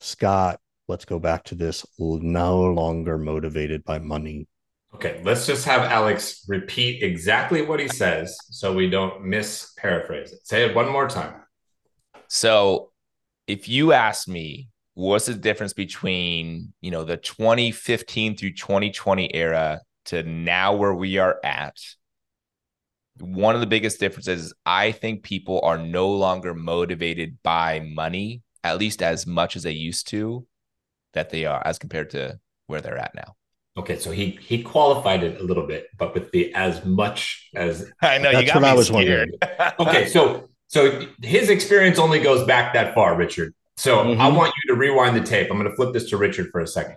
[0.00, 0.58] Scott
[0.88, 4.48] let's go back to this no longer motivated by money.
[4.94, 10.46] Okay let's just have alex repeat exactly what he says so we don't misparaphrase it.
[10.46, 11.34] Say it one more time.
[12.28, 12.90] So
[13.46, 19.80] if you ask me what's the difference between you know the 2015 through 2020 era
[20.06, 21.76] to now where we are at,
[23.18, 28.42] one of the biggest differences is I think people are no longer motivated by money,
[28.62, 30.46] at least as much as they used to,
[31.12, 33.36] that they are as compared to where they're at now.
[33.76, 37.90] Okay, so he he qualified it a little bit, but with the as much as
[38.02, 39.34] I know you got me I was scared.
[39.80, 43.52] okay, so so his experience only goes back that far, Richard.
[43.76, 44.20] So mm-hmm.
[44.20, 45.50] I want you to rewind the tape.
[45.50, 46.96] I'm going to flip this to Richard for a second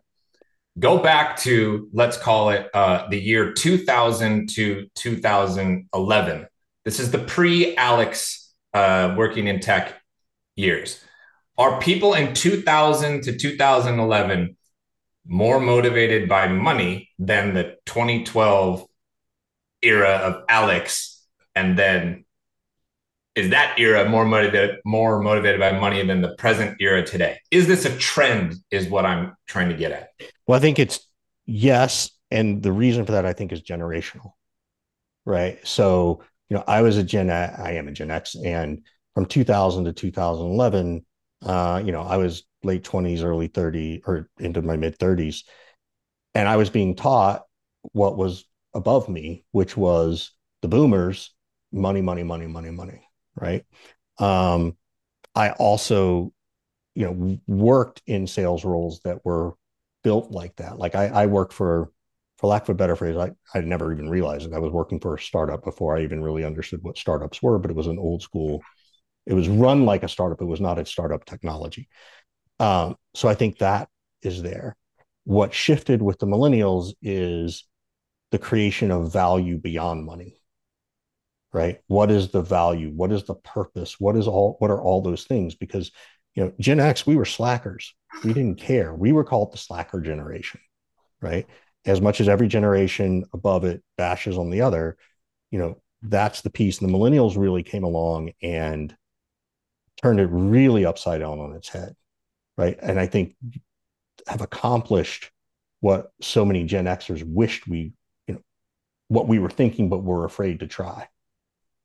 [0.79, 6.47] go back to let's call it uh, the year 2000 to 2011
[6.85, 9.95] this is the pre-alex uh, working in tech
[10.55, 11.03] years
[11.57, 14.55] are people in 2000 to 2011
[15.25, 18.85] more motivated by money than the 2012
[19.81, 22.23] era of alex and then
[23.37, 27.37] is that era more motivated more motivated by money than the present era today?
[27.51, 30.09] Is this a trend is what i'm trying to get at?
[30.47, 30.99] Well i think it's
[31.45, 34.31] yes and the reason for that i think is generational
[35.25, 35.59] right?
[35.67, 39.85] So you know i was a gen i am a gen x and from 2000
[39.85, 41.05] to 2011
[41.45, 45.43] uh you know i was late 20s early 30 or into my mid 30s
[46.33, 47.43] and i was being taught
[47.93, 51.33] what was above me which was the boomers
[51.71, 53.06] money money money money money
[53.39, 53.65] right?
[54.19, 54.75] Um,
[55.35, 56.33] I also,
[56.95, 59.53] you know, worked in sales roles that were
[60.03, 60.77] built like that.
[60.77, 61.91] Like I, I worked for,
[62.37, 64.53] for lack of a better phrase, I, I never even realized it.
[64.53, 67.71] I was working for a startup before I even really understood what startups were, but
[67.71, 68.63] it was an old school.
[69.25, 70.41] It was run like a startup.
[70.41, 71.89] It was not a startup technology.
[72.59, 73.89] Um, so I think that
[74.21, 74.75] is there.
[75.25, 77.67] What shifted with the millennials is
[78.31, 80.36] the creation of value beyond money
[81.57, 81.79] right?
[81.87, 82.91] What is the value?
[82.91, 83.99] What is the purpose?
[83.99, 85.55] What is all what are all those things?
[85.55, 85.91] Because
[86.35, 87.93] you know gen x we were slackers.
[88.23, 88.93] We didn't care.
[88.93, 90.61] We were called the slacker generation
[91.21, 91.47] right?
[91.85, 94.97] As much as every generation above it bashes on the other
[95.51, 96.79] you know that's the piece.
[96.79, 98.95] And the millennials really came along and
[100.01, 101.95] turned it really upside down on its head
[102.57, 102.77] right?
[102.81, 103.35] And i think
[104.27, 105.31] have accomplished
[105.79, 107.93] what so many gen xers wished we
[108.27, 108.41] you know
[109.07, 111.07] what we were thinking but were afraid to try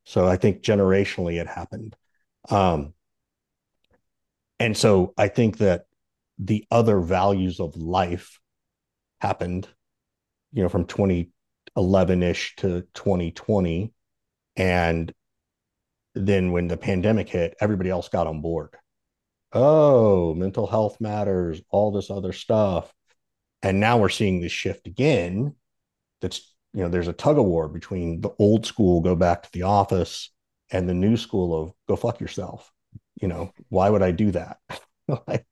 [0.05, 1.97] so I think generationally it happened.
[2.49, 2.95] Um,
[4.59, 5.87] and so I think that
[6.39, 8.41] the other values of life
[9.21, 9.69] happened,
[10.53, 13.93] you know, from 2011 ish to 2020.
[14.57, 15.13] And
[16.15, 18.77] then when the pandemic hit, everybody else got on board.
[19.53, 22.93] Oh, mental health matters, all this other stuff.
[23.63, 25.55] And now we're seeing this shift again
[26.21, 29.53] that's you know there's a tug of war between the old school go back to
[29.53, 30.31] the office
[30.71, 32.71] and the new school of go fuck yourself.
[33.21, 34.59] You know why would i do that?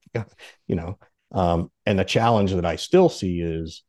[0.66, 0.98] You know
[1.33, 3.85] um, and the challenge that i still see is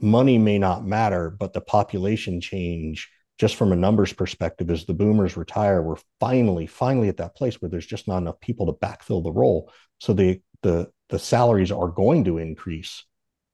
[0.00, 4.94] money may not matter but the population change just from a numbers perspective as the
[4.94, 8.86] boomers retire we're finally finally at that place where there's just not enough people to
[8.86, 9.70] backfill the role.
[9.98, 13.04] So the the the salaries are going to increase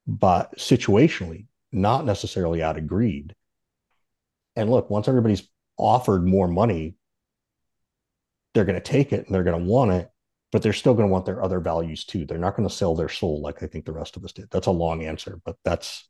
[0.07, 3.35] but situationally not necessarily out of greed.
[4.57, 6.95] And look, once everybody's offered more money,
[8.55, 10.11] they're going to take it and they're going to want it,
[10.51, 12.27] but they're still going to want their other values too.
[12.27, 14.51] They're not going to sell their soul like I think the rest of us did.
[14.51, 16.09] That's a long answer, but that's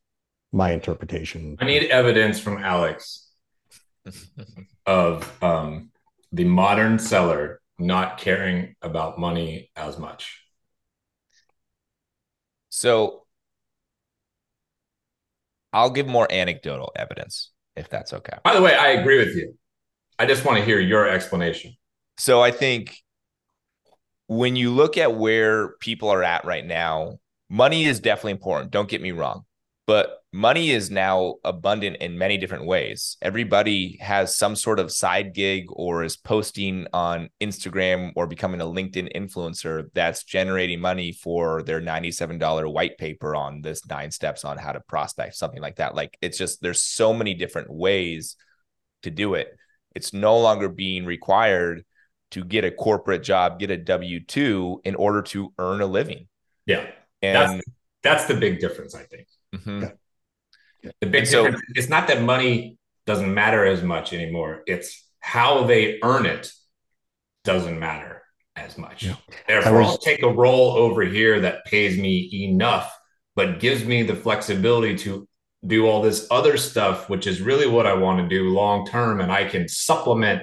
[0.52, 1.56] my interpretation.
[1.60, 3.30] I need evidence from Alex
[4.86, 5.90] of um,
[6.32, 10.42] the modern seller not caring about money as much.
[12.68, 13.21] So
[15.72, 18.36] I'll give more anecdotal evidence if that's okay.
[18.44, 19.54] By the way, I agree with you.
[20.18, 21.74] I just want to hear your explanation.
[22.18, 22.96] So I think
[24.26, 28.70] when you look at where people are at right now, money is definitely important.
[28.70, 29.44] Don't get me wrong.
[29.86, 33.18] but money is now abundant in many different ways.
[33.20, 38.64] Everybody has some sort of side gig or is posting on Instagram or becoming a
[38.64, 44.56] LinkedIn influencer that's generating money for their $97 white paper on this nine steps on
[44.56, 45.94] how to prospect, something like that.
[45.94, 48.36] Like it's just, there's so many different ways
[49.02, 49.54] to do it.
[49.94, 51.84] It's no longer being required
[52.30, 56.28] to get a corporate job, get a W 2 in order to earn a living.
[56.64, 56.86] Yeah.
[57.20, 57.64] And that's,
[58.02, 59.28] that's the big difference, I think.
[59.54, 59.92] Mhm.
[61.00, 64.62] The big so- difference it's not that money doesn't matter as much anymore.
[64.66, 66.52] It's how they earn it
[67.44, 68.22] doesn't matter
[68.54, 69.02] as much.
[69.04, 69.16] Yeah.
[69.48, 72.96] Therefore, I was- I'll take a role over here that pays me enough,
[73.34, 75.28] but gives me the flexibility to
[75.66, 79.20] do all this other stuff, which is really what I want to do long term.
[79.20, 80.42] And I can supplement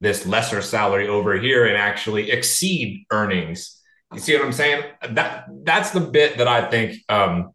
[0.00, 3.80] this lesser salary over here and actually exceed earnings.
[4.12, 4.82] You see what I'm saying?
[5.10, 7.54] That that's the bit that I think um,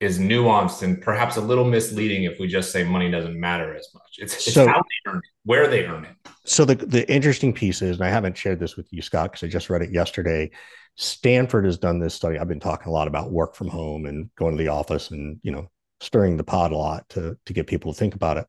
[0.00, 3.88] is nuanced and perhaps a little misleading if we just say money doesn't matter as
[3.94, 4.16] much.
[4.18, 6.14] It's, it's So- how they earn it, where they earn it.
[6.44, 9.46] So the the interesting piece is, and I haven't shared this with you, Scott, because
[9.46, 10.50] I just read it yesterday.
[10.96, 12.38] Stanford has done this study.
[12.38, 15.38] I've been talking a lot about work from home and going to the office and
[15.42, 15.68] you know
[16.00, 18.46] stirring the pot a lot to to get people to think about it.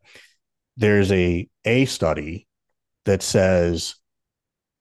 [0.78, 2.48] There's a a study
[3.04, 3.96] that says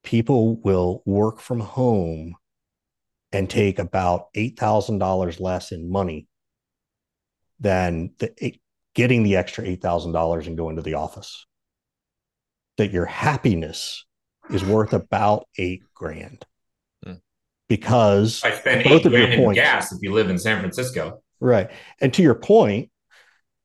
[0.03, 2.35] people will work from home
[3.33, 6.28] and take about eight thousand dollars less in money
[7.59, 8.55] than the
[8.95, 11.45] getting the extra eight thousand dollars and going to the office
[12.77, 14.05] that your happiness
[14.49, 16.45] is worth about eight grand.
[17.03, 17.13] Hmm.
[17.67, 19.59] Because I spend both eight of your grand in points.
[19.59, 21.21] gas if you live in San Francisco.
[21.39, 21.69] right.
[22.01, 22.89] And to your point,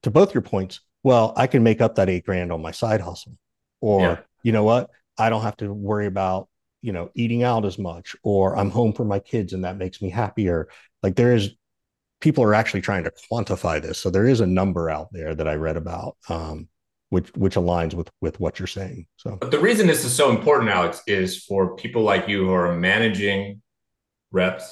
[0.03, 3.01] to both your points, well, I can make up that eight grand on my side
[3.01, 3.37] hustle.
[3.81, 4.19] Or Yeah.
[4.43, 4.91] you know what?
[5.17, 6.49] I don't have to worry about,
[6.83, 10.03] you know, eating out as much, or I'm home for my kids and that makes
[10.03, 10.69] me happier.
[11.03, 11.51] Like there is
[12.25, 13.99] people are actually trying to quantify this.
[13.99, 16.17] So there is a number out there that I read about.
[16.29, 16.69] Um,
[17.11, 19.07] which which aligns with with what you're saying.
[19.17, 22.53] So But the reason this is so important, Alex, is for people like you who
[22.53, 23.63] are managing
[24.33, 24.67] reps,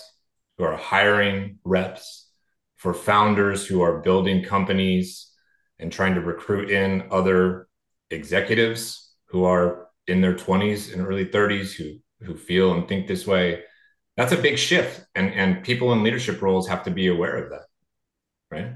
[0.58, 2.30] who are hiring reps,
[2.74, 5.30] for founders who are building companies
[5.78, 7.68] and trying to recruit in other
[8.10, 13.24] executives who are in their 20s and early 30s who who feel and think this
[13.24, 13.62] way.
[14.16, 15.06] That's a big shift.
[15.14, 17.66] And and people in leadership roles have to be aware of that.
[18.50, 18.72] Right.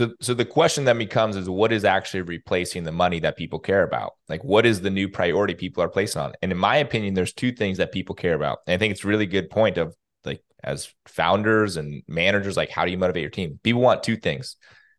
[0.00, 3.58] So, so the question then becomes is what is actually replacing the money that people
[3.58, 4.14] care about?
[4.28, 6.32] Like what is the new priority people are placing on?
[6.42, 8.60] And in my opinion, there's two things that people care about.
[8.66, 12.70] And I think it's a really good point of like as founders and managers, like
[12.70, 13.60] how do you motivate your team?
[13.62, 14.56] People want two things.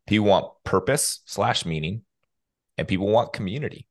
[0.08, 2.02] People want purpose slash meaning,
[2.78, 3.88] and people want community.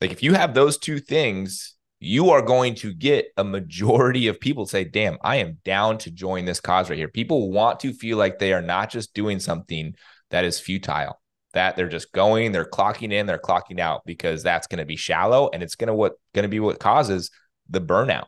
[0.00, 1.74] Like if you have those two things,
[2.04, 6.10] you are going to get a majority of people say, damn, I am down to
[6.10, 7.06] join this cause right here.
[7.06, 9.94] People want to feel like they are not just doing something
[10.30, 11.20] that is futile,
[11.52, 14.96] that they're just going, they're clocking in, they're clocking out because that's going to be
[14.96, 17.30] shallow and it's going to what going to be what causes
[17.70, 18.26] the burnout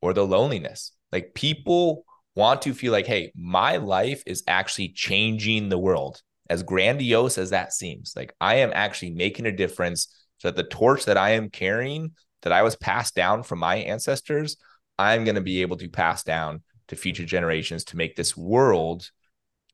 [0.00, 0.92] or the loneliness.
[1.10, 2.04] Like people
[2.36, 6.22] want to feel like, hey, my life is actually changing the world.
[6.48, 10.06] As grandiose as that seems, like I am actually making a difference
[10.38, 13.76] so that the torch that I am carrying that I was passed down from my
[13.76, 14.56] ancestors,
[14.98, 19.10] I'm going to be able to pass down to future generations to make this world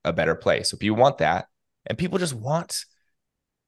[0.04, 0.70] a better place.
[0.70, 1.46] So people want that.
[1.86, 2.84] And people just want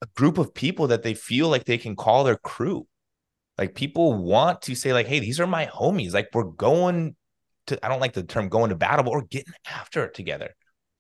[0.02, 2.86] a group of people that they feel like they can call their crew.
[3.58, 6.12] Like people want to say, like, hey, these are my homies.
[6.12, 7.16] Like we're going
[7.66, 10.54] to, I don't like the term going to battle, but we're getting after it together.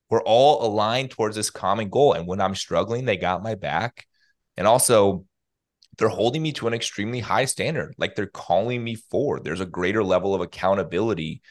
[0.08, 2.12] We're all aligned towards this common goal.
[2.14, 4.06] And when I'm struggling, they got my back.
[4.56, 5.26] And also,
[5.98, 7.94] they're holding me to an extremely high standard.
[7.98, 9.44] Like they're calling me forward.
[9.44, 11.42] There's a greater level of accountability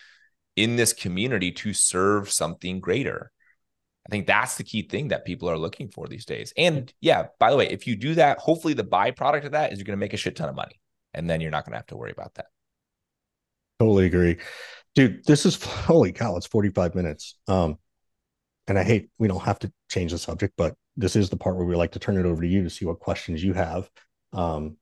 [0.56, 3.32] in this community to serve something greater.
[4.08, 6.54] I think that's the key thing that people are looking for these days.
[6.56, 9.80] And yeah, by the way, if you do that, hopefully the byproduct of that is
[9.80, 10.80] you're going to make a shit ton of money.
[11.14, 12.48] And then you're not going to have to worry about that.
[13.80, 14.38] totally agree.
[14.94, 17.36] Dude, this is holy cow, it's 45 minutes.
[17.48, 17.80] Um,
[18.68, 21.56] and I hate we don't have to change the subject, but this is the part
[21.56, 23.90] where we like to turn it over to you to see what questions you have.
[24.36, 24.78] Um,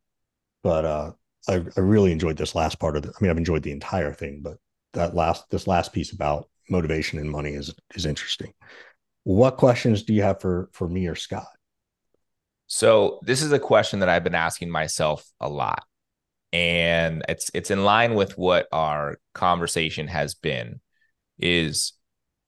[0.63, 1.11] but uh
[1.47, 3.11] I, I really enjoyed this last part of it.
[3.11, 4.57] I mean, I've enjoyed the entire thing, but
[4.93, 8.53] that last this last piece about motivation and money is is interesting.
[9.23, 11.47] What questions do you have for for me or Scott?
[12.67, 15.83] So this is a question that I've been asking myself a lot.
[16.51, 20.79] And it's it's in line with what our conversation has been
[21.39, 21.93] is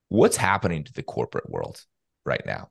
[0.08, 1.82] what's happening to the corporate world
[2.24, 2.70] right now?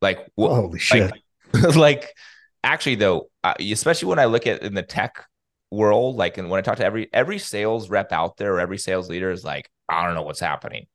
[0.00, 1.12] Like what Holy shit.
[1.52, 2.14] like, like
[2.62, 5.24] actually though, uh, especially when I look at in the tech
[5.70, 8.78] world, like and when I talk to every every sales rep out there or every
[8.78, 10.86] sales leader is like, I don't know what's happening.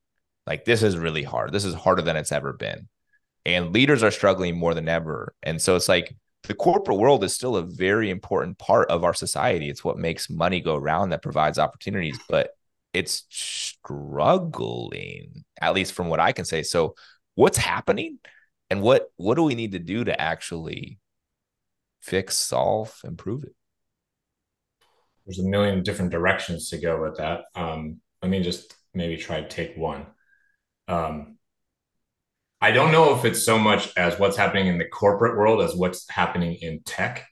[0.45, 1.52] Like this is really hard.
[1.52, 2.88] This is harder than it's ever been.
[3.45, 5.34] And leaders are struggling more than ever.
[5.43, 9.14] And so it's like the corporate world is still a very important part of our
[9.14, 9.70] society.
[9.70, 12.52] It's what makes money go around that provides opportunities, but
[12.93, 14.64] it's struggling,
[15.62, 16.64] at least from what I can say.
[16.64, 16.95] So
[17.36, 18.20] what's happening
[18.70, 21.00] and what what do we need to do to actually
[22.08, 23.53] fix, solve, improve it?
[25.26, 27.41] There's a million different directions to go with that.
[27.53, 30.05] Um, let me just maybe try to take one.
[30.88, 31.38] Um,
[32.62, 35.76] I don't know if it's so much as what's happening in the corporate world as
[35.76, 37.28] what's happening in tech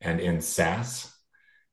[0.00, 1.12] and in SaaS.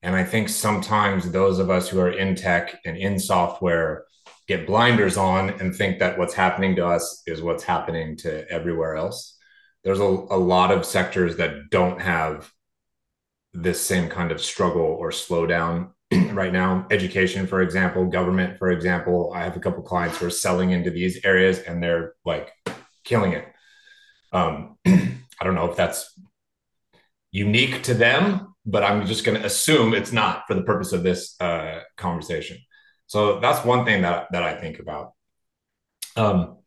[0.01, 4.05] And I think sometimes those of us who are in tech and in software
[4.47, 8.95] get blinders on and think that what's happening to us is what's happening to everywhere
[8.95, 9.38] else.
[9.83, 12.51] There's a, a lot of sectors that don't have
[13.53, 15.91] this same kind of struggle or slowdown
[16.31, 16.85] right now.
[16.91, 19.31] Education, for example, government, for example.
[19.33, 22.51] I have a couple clients who are selling into these areas and they're like
[23.03, 23.45] killing it.
[24.31, 26.19] Um, I don't know if that's
[27.31, 31.03] unique to them, but I'm just going to assume it's not for the purpose of
[31.03, 32.57] this uh, conversation.
[33.07, 35.13] So that's one thing that that I think about.
[36.15, 36.57] Um,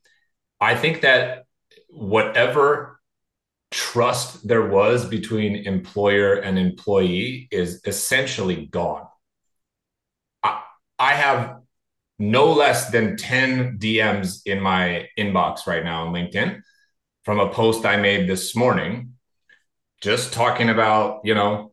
[0.61, 1.45] I think that
[1.89, 2.92] whatever
[3.73, 9.07] trust there was between employer and employee is essentially gone.
[10.43, 10.63] I,
[10.99, 11.57] I have
[12.19, 16.61] no less than 10 DMs in my inbox right now on LinkedIn
[17.25, 19.15] from a post I made this morning,
[20.01, 21.73] just talking about, you know,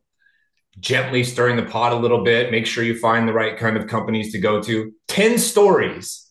[0.78, 3.86] gently stirring the pot a little bit, make sure you find the right kind of
[3.86, 4.92] companies to go to.
[5.08, 6.30] 10 stories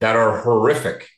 [0.00, 1.08] that are horrific,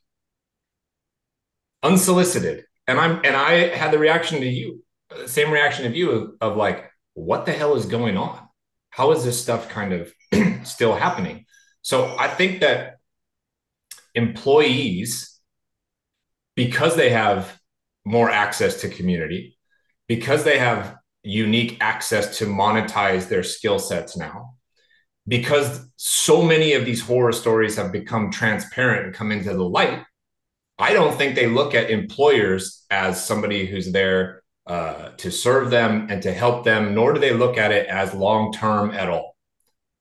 [1.83, 2.65] unsolicited.
[2.91, 4.83] And I'm and I had the reaction to you,
[5.17, 8.49] the same reaction of you of, of like, what the hell is going on?
[8.91, 10.13] How is this stuff kind of
[10.67, 11.45] still happening?
[11.83, 12.97] So I think that
[14.17, 15.39] employees,
[16.57, 17.61] because they have
[18.05, 19.57] more access to community,
[20.09, 24.55] because they have unique access to monetize their skill sets now,
[25.29, 30.03] because so many of these horror stories have become transparent and come into the light,
[30.81, 36.07] I don't think they look at employers as somebody who's there uh, to serve them
[36.09, 39.37] and to help them, nor do they look at it as long term at all.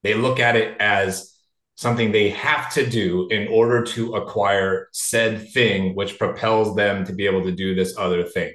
[0.04, 1.36] They look at it as
[1.76, 7.14] something they have to do in order to acquire said thing, which propels them to
[7.14, 8.54] be able to do this other thing.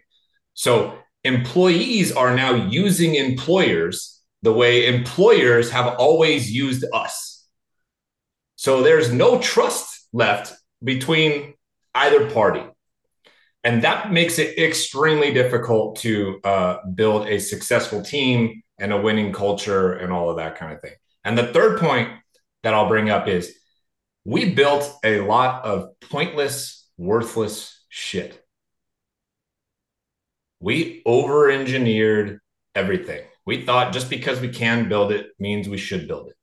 [0.55, 7.47] So employees are now using employers the way employers have always used us.
[8.57, 10.53] So there's no trust left
[10.83, 11.54] between
[11.95, 12.63] either party.
[13.63, 19.33] And that makes it extremely difficult to uh, build a successful team and a winning
[19.33, 20.95] culture and all of that kind of thing.
[21.25, 22.11] And the third point
[22.63, 23.57] that I'll bring up is
[24.25, 28.43] we built a lot of pointless, worthless shit.
[30.61, 32.41] We over engineered
[32.75, 33.23] everything.
[33.47, 36.37] We thought just because we can build it means we should build it.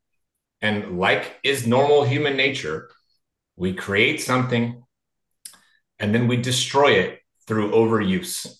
[0.61, 2.89] And like is normal human nature,
[3.55, 4.83] we create something
[6.01, 8.57] and then we destroy it through overuse.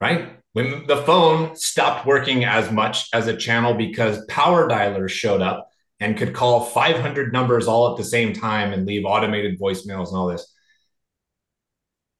[0.00, 0.32] Right?
[0.52, 5.70] When the phone stopped working as much as a channel because power dialers showed up
[6.00, 10.16] and could call 500 numbers all at the same time and leave automated voicemails and
[10.16, 10.52] all this.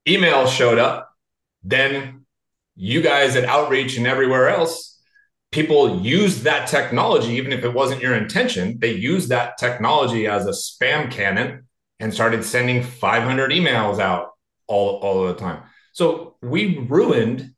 [0.08, 1.10] Email showed up.
[1.62, 2.24] Then
[2.76, 5.00] you guys at Outreach and everywhere else,
[5.50, 10.46] people used that technology, even if it wasn't your intention, they used that technology as
[10.46, 11.65] a spam cannon
[12.00, 14.32] and started sending 500 emails out
[14.66, 15.62] all, all the time.
[15.92, 17.54] So we ruined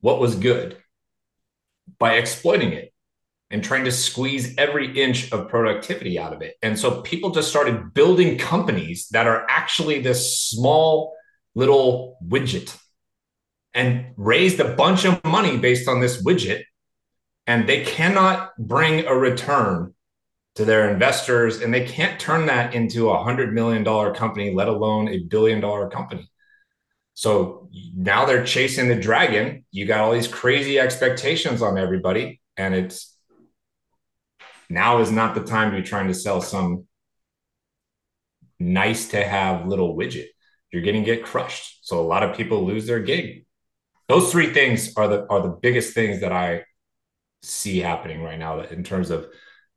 [0.00, 0.76] what was good
[1.98, 2.92] by exploiting it
[3.50, 6.54] and trying to squeeze every inch of productivity out of it.
[6.62, 11.14] And so people just started building companies that are actually this small
[11.54, 12.76] little widget
[13.74, 16.62] and raised a bunch of money based on this widget.
[17.46, 19.94] And they cannot bring a return
[20.56, 24.68] to their investors and they can't turn that into a hundred million dollar company, let
[24.68, 26.28] alone a billion dollar company.
[27.14, 29.64] So now they're chasing the dragon.
[29.70, 33.16] You got all these crazy expectations on everybody, and it's
[34.68, 36.86] now is not the time to be trying to sell some
[38.58, 40.28] nice to have little widget.
[40.72, 41.86] You're going to get crushed.
[41.86, 43.44] So a lot of people lose their gig.
[44.08, 46.64] Those three things are the are the biggest things that I
[47.42, 49.26] see happening right now in terms of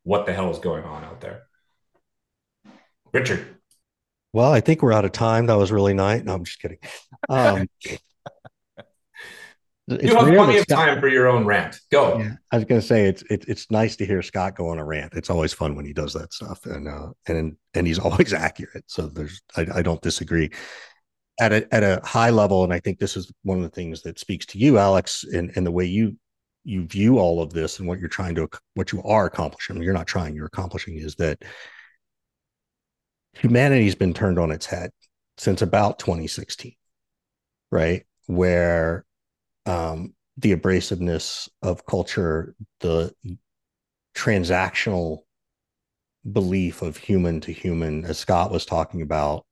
[0.04, 1.44] what the hell is going on out there.
[3.14, 3.46] Richard.
[4.34, 5.46] Well, I think we're out of time.
[5.46, 6.24] That was really nice.
[6.24, 6.80] No, I'm just kidding.
[7.30, 7.70] Um,
[9.88, 11.80] you have plenty of time for your own rant.
[11.92, 12.18] Go.
[12.18, 14.80] Yeah, I was going to say it's it, it's nice to hear Scott go on
[14.80, 15.14] a rant.
[15.14, 18.86] It's always fun when he does that stuff, and uh, and and he's always accurate.
[18.88, 20.50] So there's I, I don't disagree
[21.40, 24.02] at a at a high level, and I think this is one of the things
[24.02, 26.18] that speaks to you, Alex, and and the way you
[26.64, 29.82] you view all of this and what you're trying to what you are accomplishing.
[29.82, 31.44] You're not trying, you're accomplishing is that
[33.34, 34.92] humanity's been turned on its head
[35.38, 36.74] since about 2016,
[37.72, 38.06] right?
[38.28, 39.06] Where
[39.66, 43.14] um, the abrasiveness of culture, the
[44.16, 45.20] transactional
[46.32, 49.46] belief of human to human, as Scott was talking about,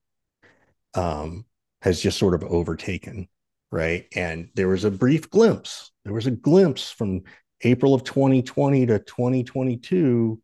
[0.94, 1.46] um,
[1.82, 3.28] has just sort of overtaken,
[3.72, 4.06] right?
[4.16, 5.92] And there was a brief glimpse.
[6.04, 7.24] There was a glimpse from
[7.62, 10.42] April of 2020 to 2022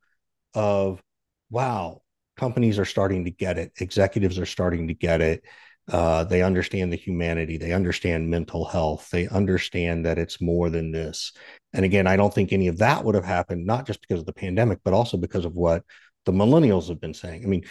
[0.54, 1.02] of
[1.50, 2.02] wow,
[2.38, 3.72] companies are starting to get it.
[3.80, 5.44] Executives are starting to get it.
[5.90, 7.58] Uh, they understand the humanity.
[7.58, 9.10] They understand mental health.
[9.10, 11.32] They understand that it's more than this.
[11.74, 14.26] And again, I don't think any of that would have happened, not just because of
[14.26, 15.84] the pandemic, but also because of what
[16.26, 17.44] the millennials have been saying.
[17.44, 17.64] I mean,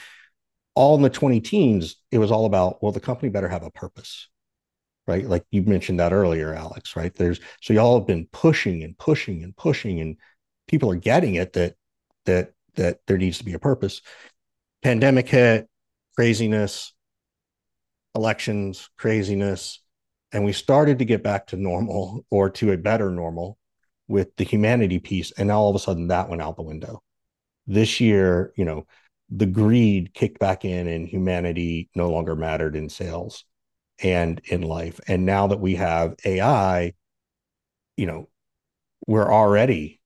[0.75, 3.71] all in the 20 teens, it was all about, well, the company better have a
[3.71, 4.29] purpose,
[5.07, 5.27] right?
[5.27, 7.15] Like you mentioned that earlier, Alex, right?
[7.15, 10.17] There's so y'all have been pushing and pushing and pushing, and
[10.67, 11.75] people are getting it that
[12.27, 14.03] that that there needs to be a purpose
[14.83, 15.69] pandemic hit,
[16.15, 16.93] craziness,
[18.15, 19.81] elections, craziness,
[20.33, 23.59] and we started to get back to normal or to a better normal
[24.09, 25.33] with the humanity piece.
[25.33, 27.03] And now all of a sudden that went out the window.
[27.67, 28.87] This year, you know,
[29.29, 33.45] the greed kicked back in and humanity no longer mattered in sales
[34.03, 35.01] and in life.
[35.09, 36.95] And now that we have AI,
[37.97, 38.29] you know,
[39.07, 40.01] we're already,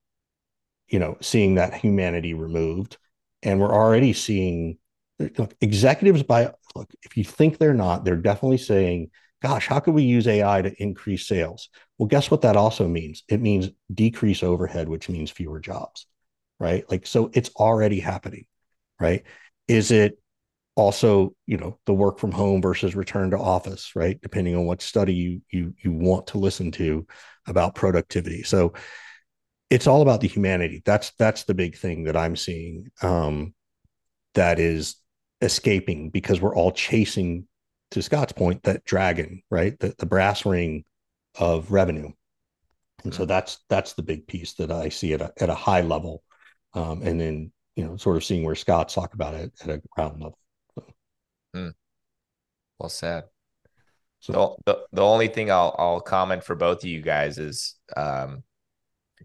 [0.89, 2.97] you know, seeing that humanity removed
[3.43, 4.77] and we're already seeing
[5.19, 9.09] look, executives by look if you think they're not they're definitely saying
[9.41, 11.69] gosh how could we use ai to increase sales?
[11.97, 13.23] Well guess what that also means?
[13.29, 16.07] It means decrease overhead which means fewer jobs
[16.59, 16.89] right?
[16.89, 18.45] Like so it's already happening
[18.99, 19.23] right?
[19.67, 20.20] Is it
[20.75, 24.81] also you know the work from home versus return to office right depending on what
[24.81, 27.05] study you you you want to listen to
[27.45, 28.73] about productivity so
[29.71, 30.83] it's all about the humanity.
[30.85, 33.55] That's that's the big thing that I'm seeing um,
[34.35, 34.97] that is
[35.41, 37.47] escaping because we're all chasing,
[37.91, 39.79] to Scott's point, that dragon, right?
[39.79, 40.83] The the brass ring
[41.39, 42.11] of revenue.
[43.05, 43.29] And so mm-hmm.
[43.29, 46.21] that's that's the big piece that I see at a at a high level.
[46.73, 49.81] Um, and then you know, sort of seeing where Scott's talk about it at a
[49.95, 50.37] ground level.
[51.55, 51.73] Mm.
[52.79, 53.25] Well said.
[54.19, 57.75] So the, the, the only thing I'll I'll comment for both of you guys is
[57.97, 58.43] um,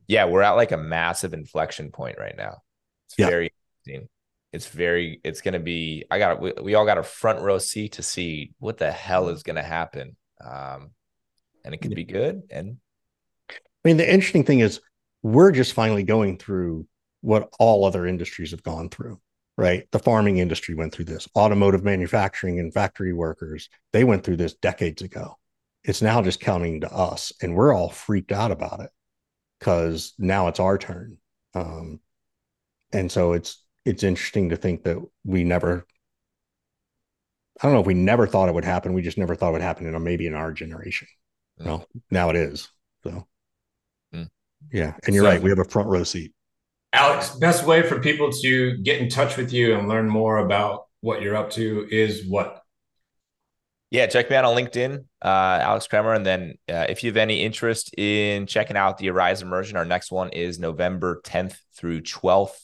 [0.06, 2.62] yeah, we're at like a massive inflection point right now.
[3.06, 3.26] It's yeah.
[3.26, 3.50] very
[3.84, 4.08] interesting.
[4.52, 7.58] It's very, it's going to be, I got, we, we all got a front row
[7.58, 10.16] seat to see what the hell is going to happen.
[10.42, 10.92] Um,
[11.64, 12.42] and it could be good.
[12.50, 12.76] And
[13.50, 13.54] I
[13.84, 14.80] mean, the interesting thing is
[15.22, 16.86] we're just finally going through
[17.20, 19.20] what all other industries have gone through,
[19.56, 19.90] right?
[19.90, 24.54] The farming industry went through this, automotive manufacturing and factory workers, they went through this
[24.54, 25.36] decades ago.
[25.84, 28.90] It's now just counting to us, and we're all freaked out about it
[29.58, 31.18] because now it's our turn.
[31.54, 32.00] Um,
[32.92, 35.86] and so it's it's interesting to think that we never
[37.60, 38.92] I don't know if we never thought it would happen.
[38.92, 41.08] We just never thought it would happen in a, maybe in our generation.
[41.60, 41.66] Mm.
[41.66, 42.68] Well, now it is.
[43.02, 43.26] So
[44.14, 44.28] mm.
[44.72, 44.94] yeah.
[45.04, 45.42] And you're so, right.
[45.42, 46.32] We have a front row seat.
[46.96, 50.86] Alex, best way for people to get in touch with you and learn more about
[51.02, 52.62] what you're up to is what?
[53.90, 56.14] Yeah, check me out on LinkedIn, uh, Alex Kremer.
[56.14, 59.84] And then uh, if you have any interest in checking out the Arise Immersion, our
[59.84, 62.56] next one is November 10th through 12th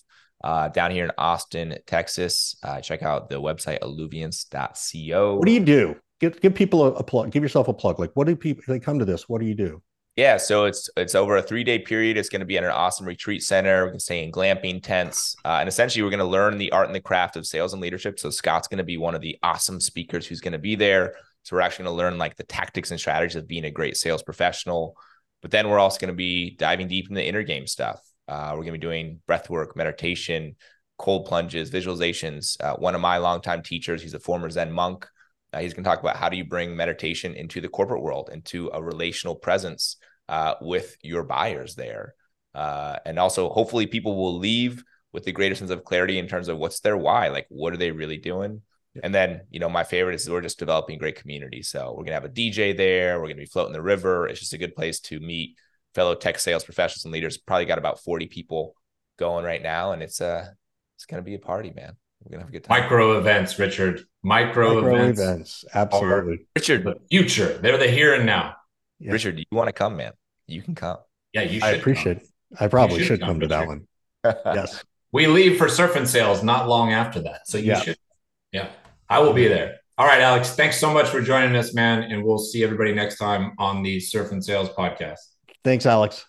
[0.43, 2.57] uh, down here in Austin, Texas.
[2.62, 5.37] Uh, check out the website alluviance.co.
[5.37, 5.97] What do you do?
[6.20, 7.33] Give, give people a, a plug.
[7.33, 7.99] Give yourself a plug.
[7.99, 9.83] Like, what do people, they come to this, what do you do?
[10.16, 12.18] Yeah, so it's it's over a three day period.
[12.18, 13.86] It's going to be at an awesome retreat center.
[13.86, 16.86] We can stay in glamping tents, uh, and essentially we're going to learn the art
[16.86, 18.18] and the craft of sales and leadership.
[18.18, 21.14] So Scott's going to be one of the awesome speakers who's going to be there.
[21.44, 23.96] So we're actually going to learn like the tactics and strategies of being a great
[23.96, 24.96] sales professional.
[25.40, 28.00] But then we're also going to be diving deep in the inner game stuff.
[28.28, 30.56] Uh, we're going to be doing breath work, meditation,
[30.98, 32.62] cold plunges, visualizations.
[32.62, 35.08] Uh, one of my longtime teachers, he's a former Zen monk.
[35.53, 38.30] Uh, he's going to talk about how do you bring meditation into the corporate world,
[38.32, 39.96] into a relational presence
[40.28, 42.14] uh, with your buyers there.
[42.55, 44.82] Uh, and also, hopefully, people will leave
[45.12, 47.28] with the greater sense of clarity in terms of what's their why.
[47.28, 48.62] Like, what are they really doing?
[48.94, 49.03] Yeah.
[49.05, 51.62] And then, you know, my favorite is we're just developing great community.
[51.62, 53.20] So we're gonna have a DJ there.
[53.20, 54.26] We're gonna be floating the river.
[54.26, 55.57] It's just a good place to meet
[55.94, 57.38] fellow tech sales professionals and leaders.
[57.38, 58.74] Probably got about 40 people
[59.18, 59.92] going right now.
[59.92, 60.46] And it's uh
[60.96, 61.96] it's gonna be a party, man.
[62.24, 62.80] We're gonna have a good time.
[62.80, 64.02] Micro events, Richard.
[64.22, 65.20] Micro, Micro events.
[65.20, 65.64] events.
[65.74, 66.46] Absolutely.
[66.56, 67.58] Richard, the future.
[67.58, 68.54] They're the here and now.
[69.00, 69.12] Yeah.
[69.12, 70.12] Richard, you want to come, man?
[70.46, 70.98] You can come.
[71.32, 71.64] Yeah, you should.
[71.64, 72.18] I appreciate.
[72.20, 72.28] come.
[72.60, 73.86] I probably should should come, come to that one.
[74.46, 74.84] Yes.
[75.10, 77.46] We leave for surf and sales not long after that.
[77.48, 77.80] So you Yeah.
[77.80, 77.96] should.
[78.52, 78.68] Yeah.
[79.08, 79.78] I will be there.
[79.98, 80.54] All right, Alex.
[80.54, 82.04] Thanks so much for joining us, man.
[82.04, 85.18] And we'll see everybody next time on the Surf and Sales podcast.
[85.64, 86.24] Thanks, Alex.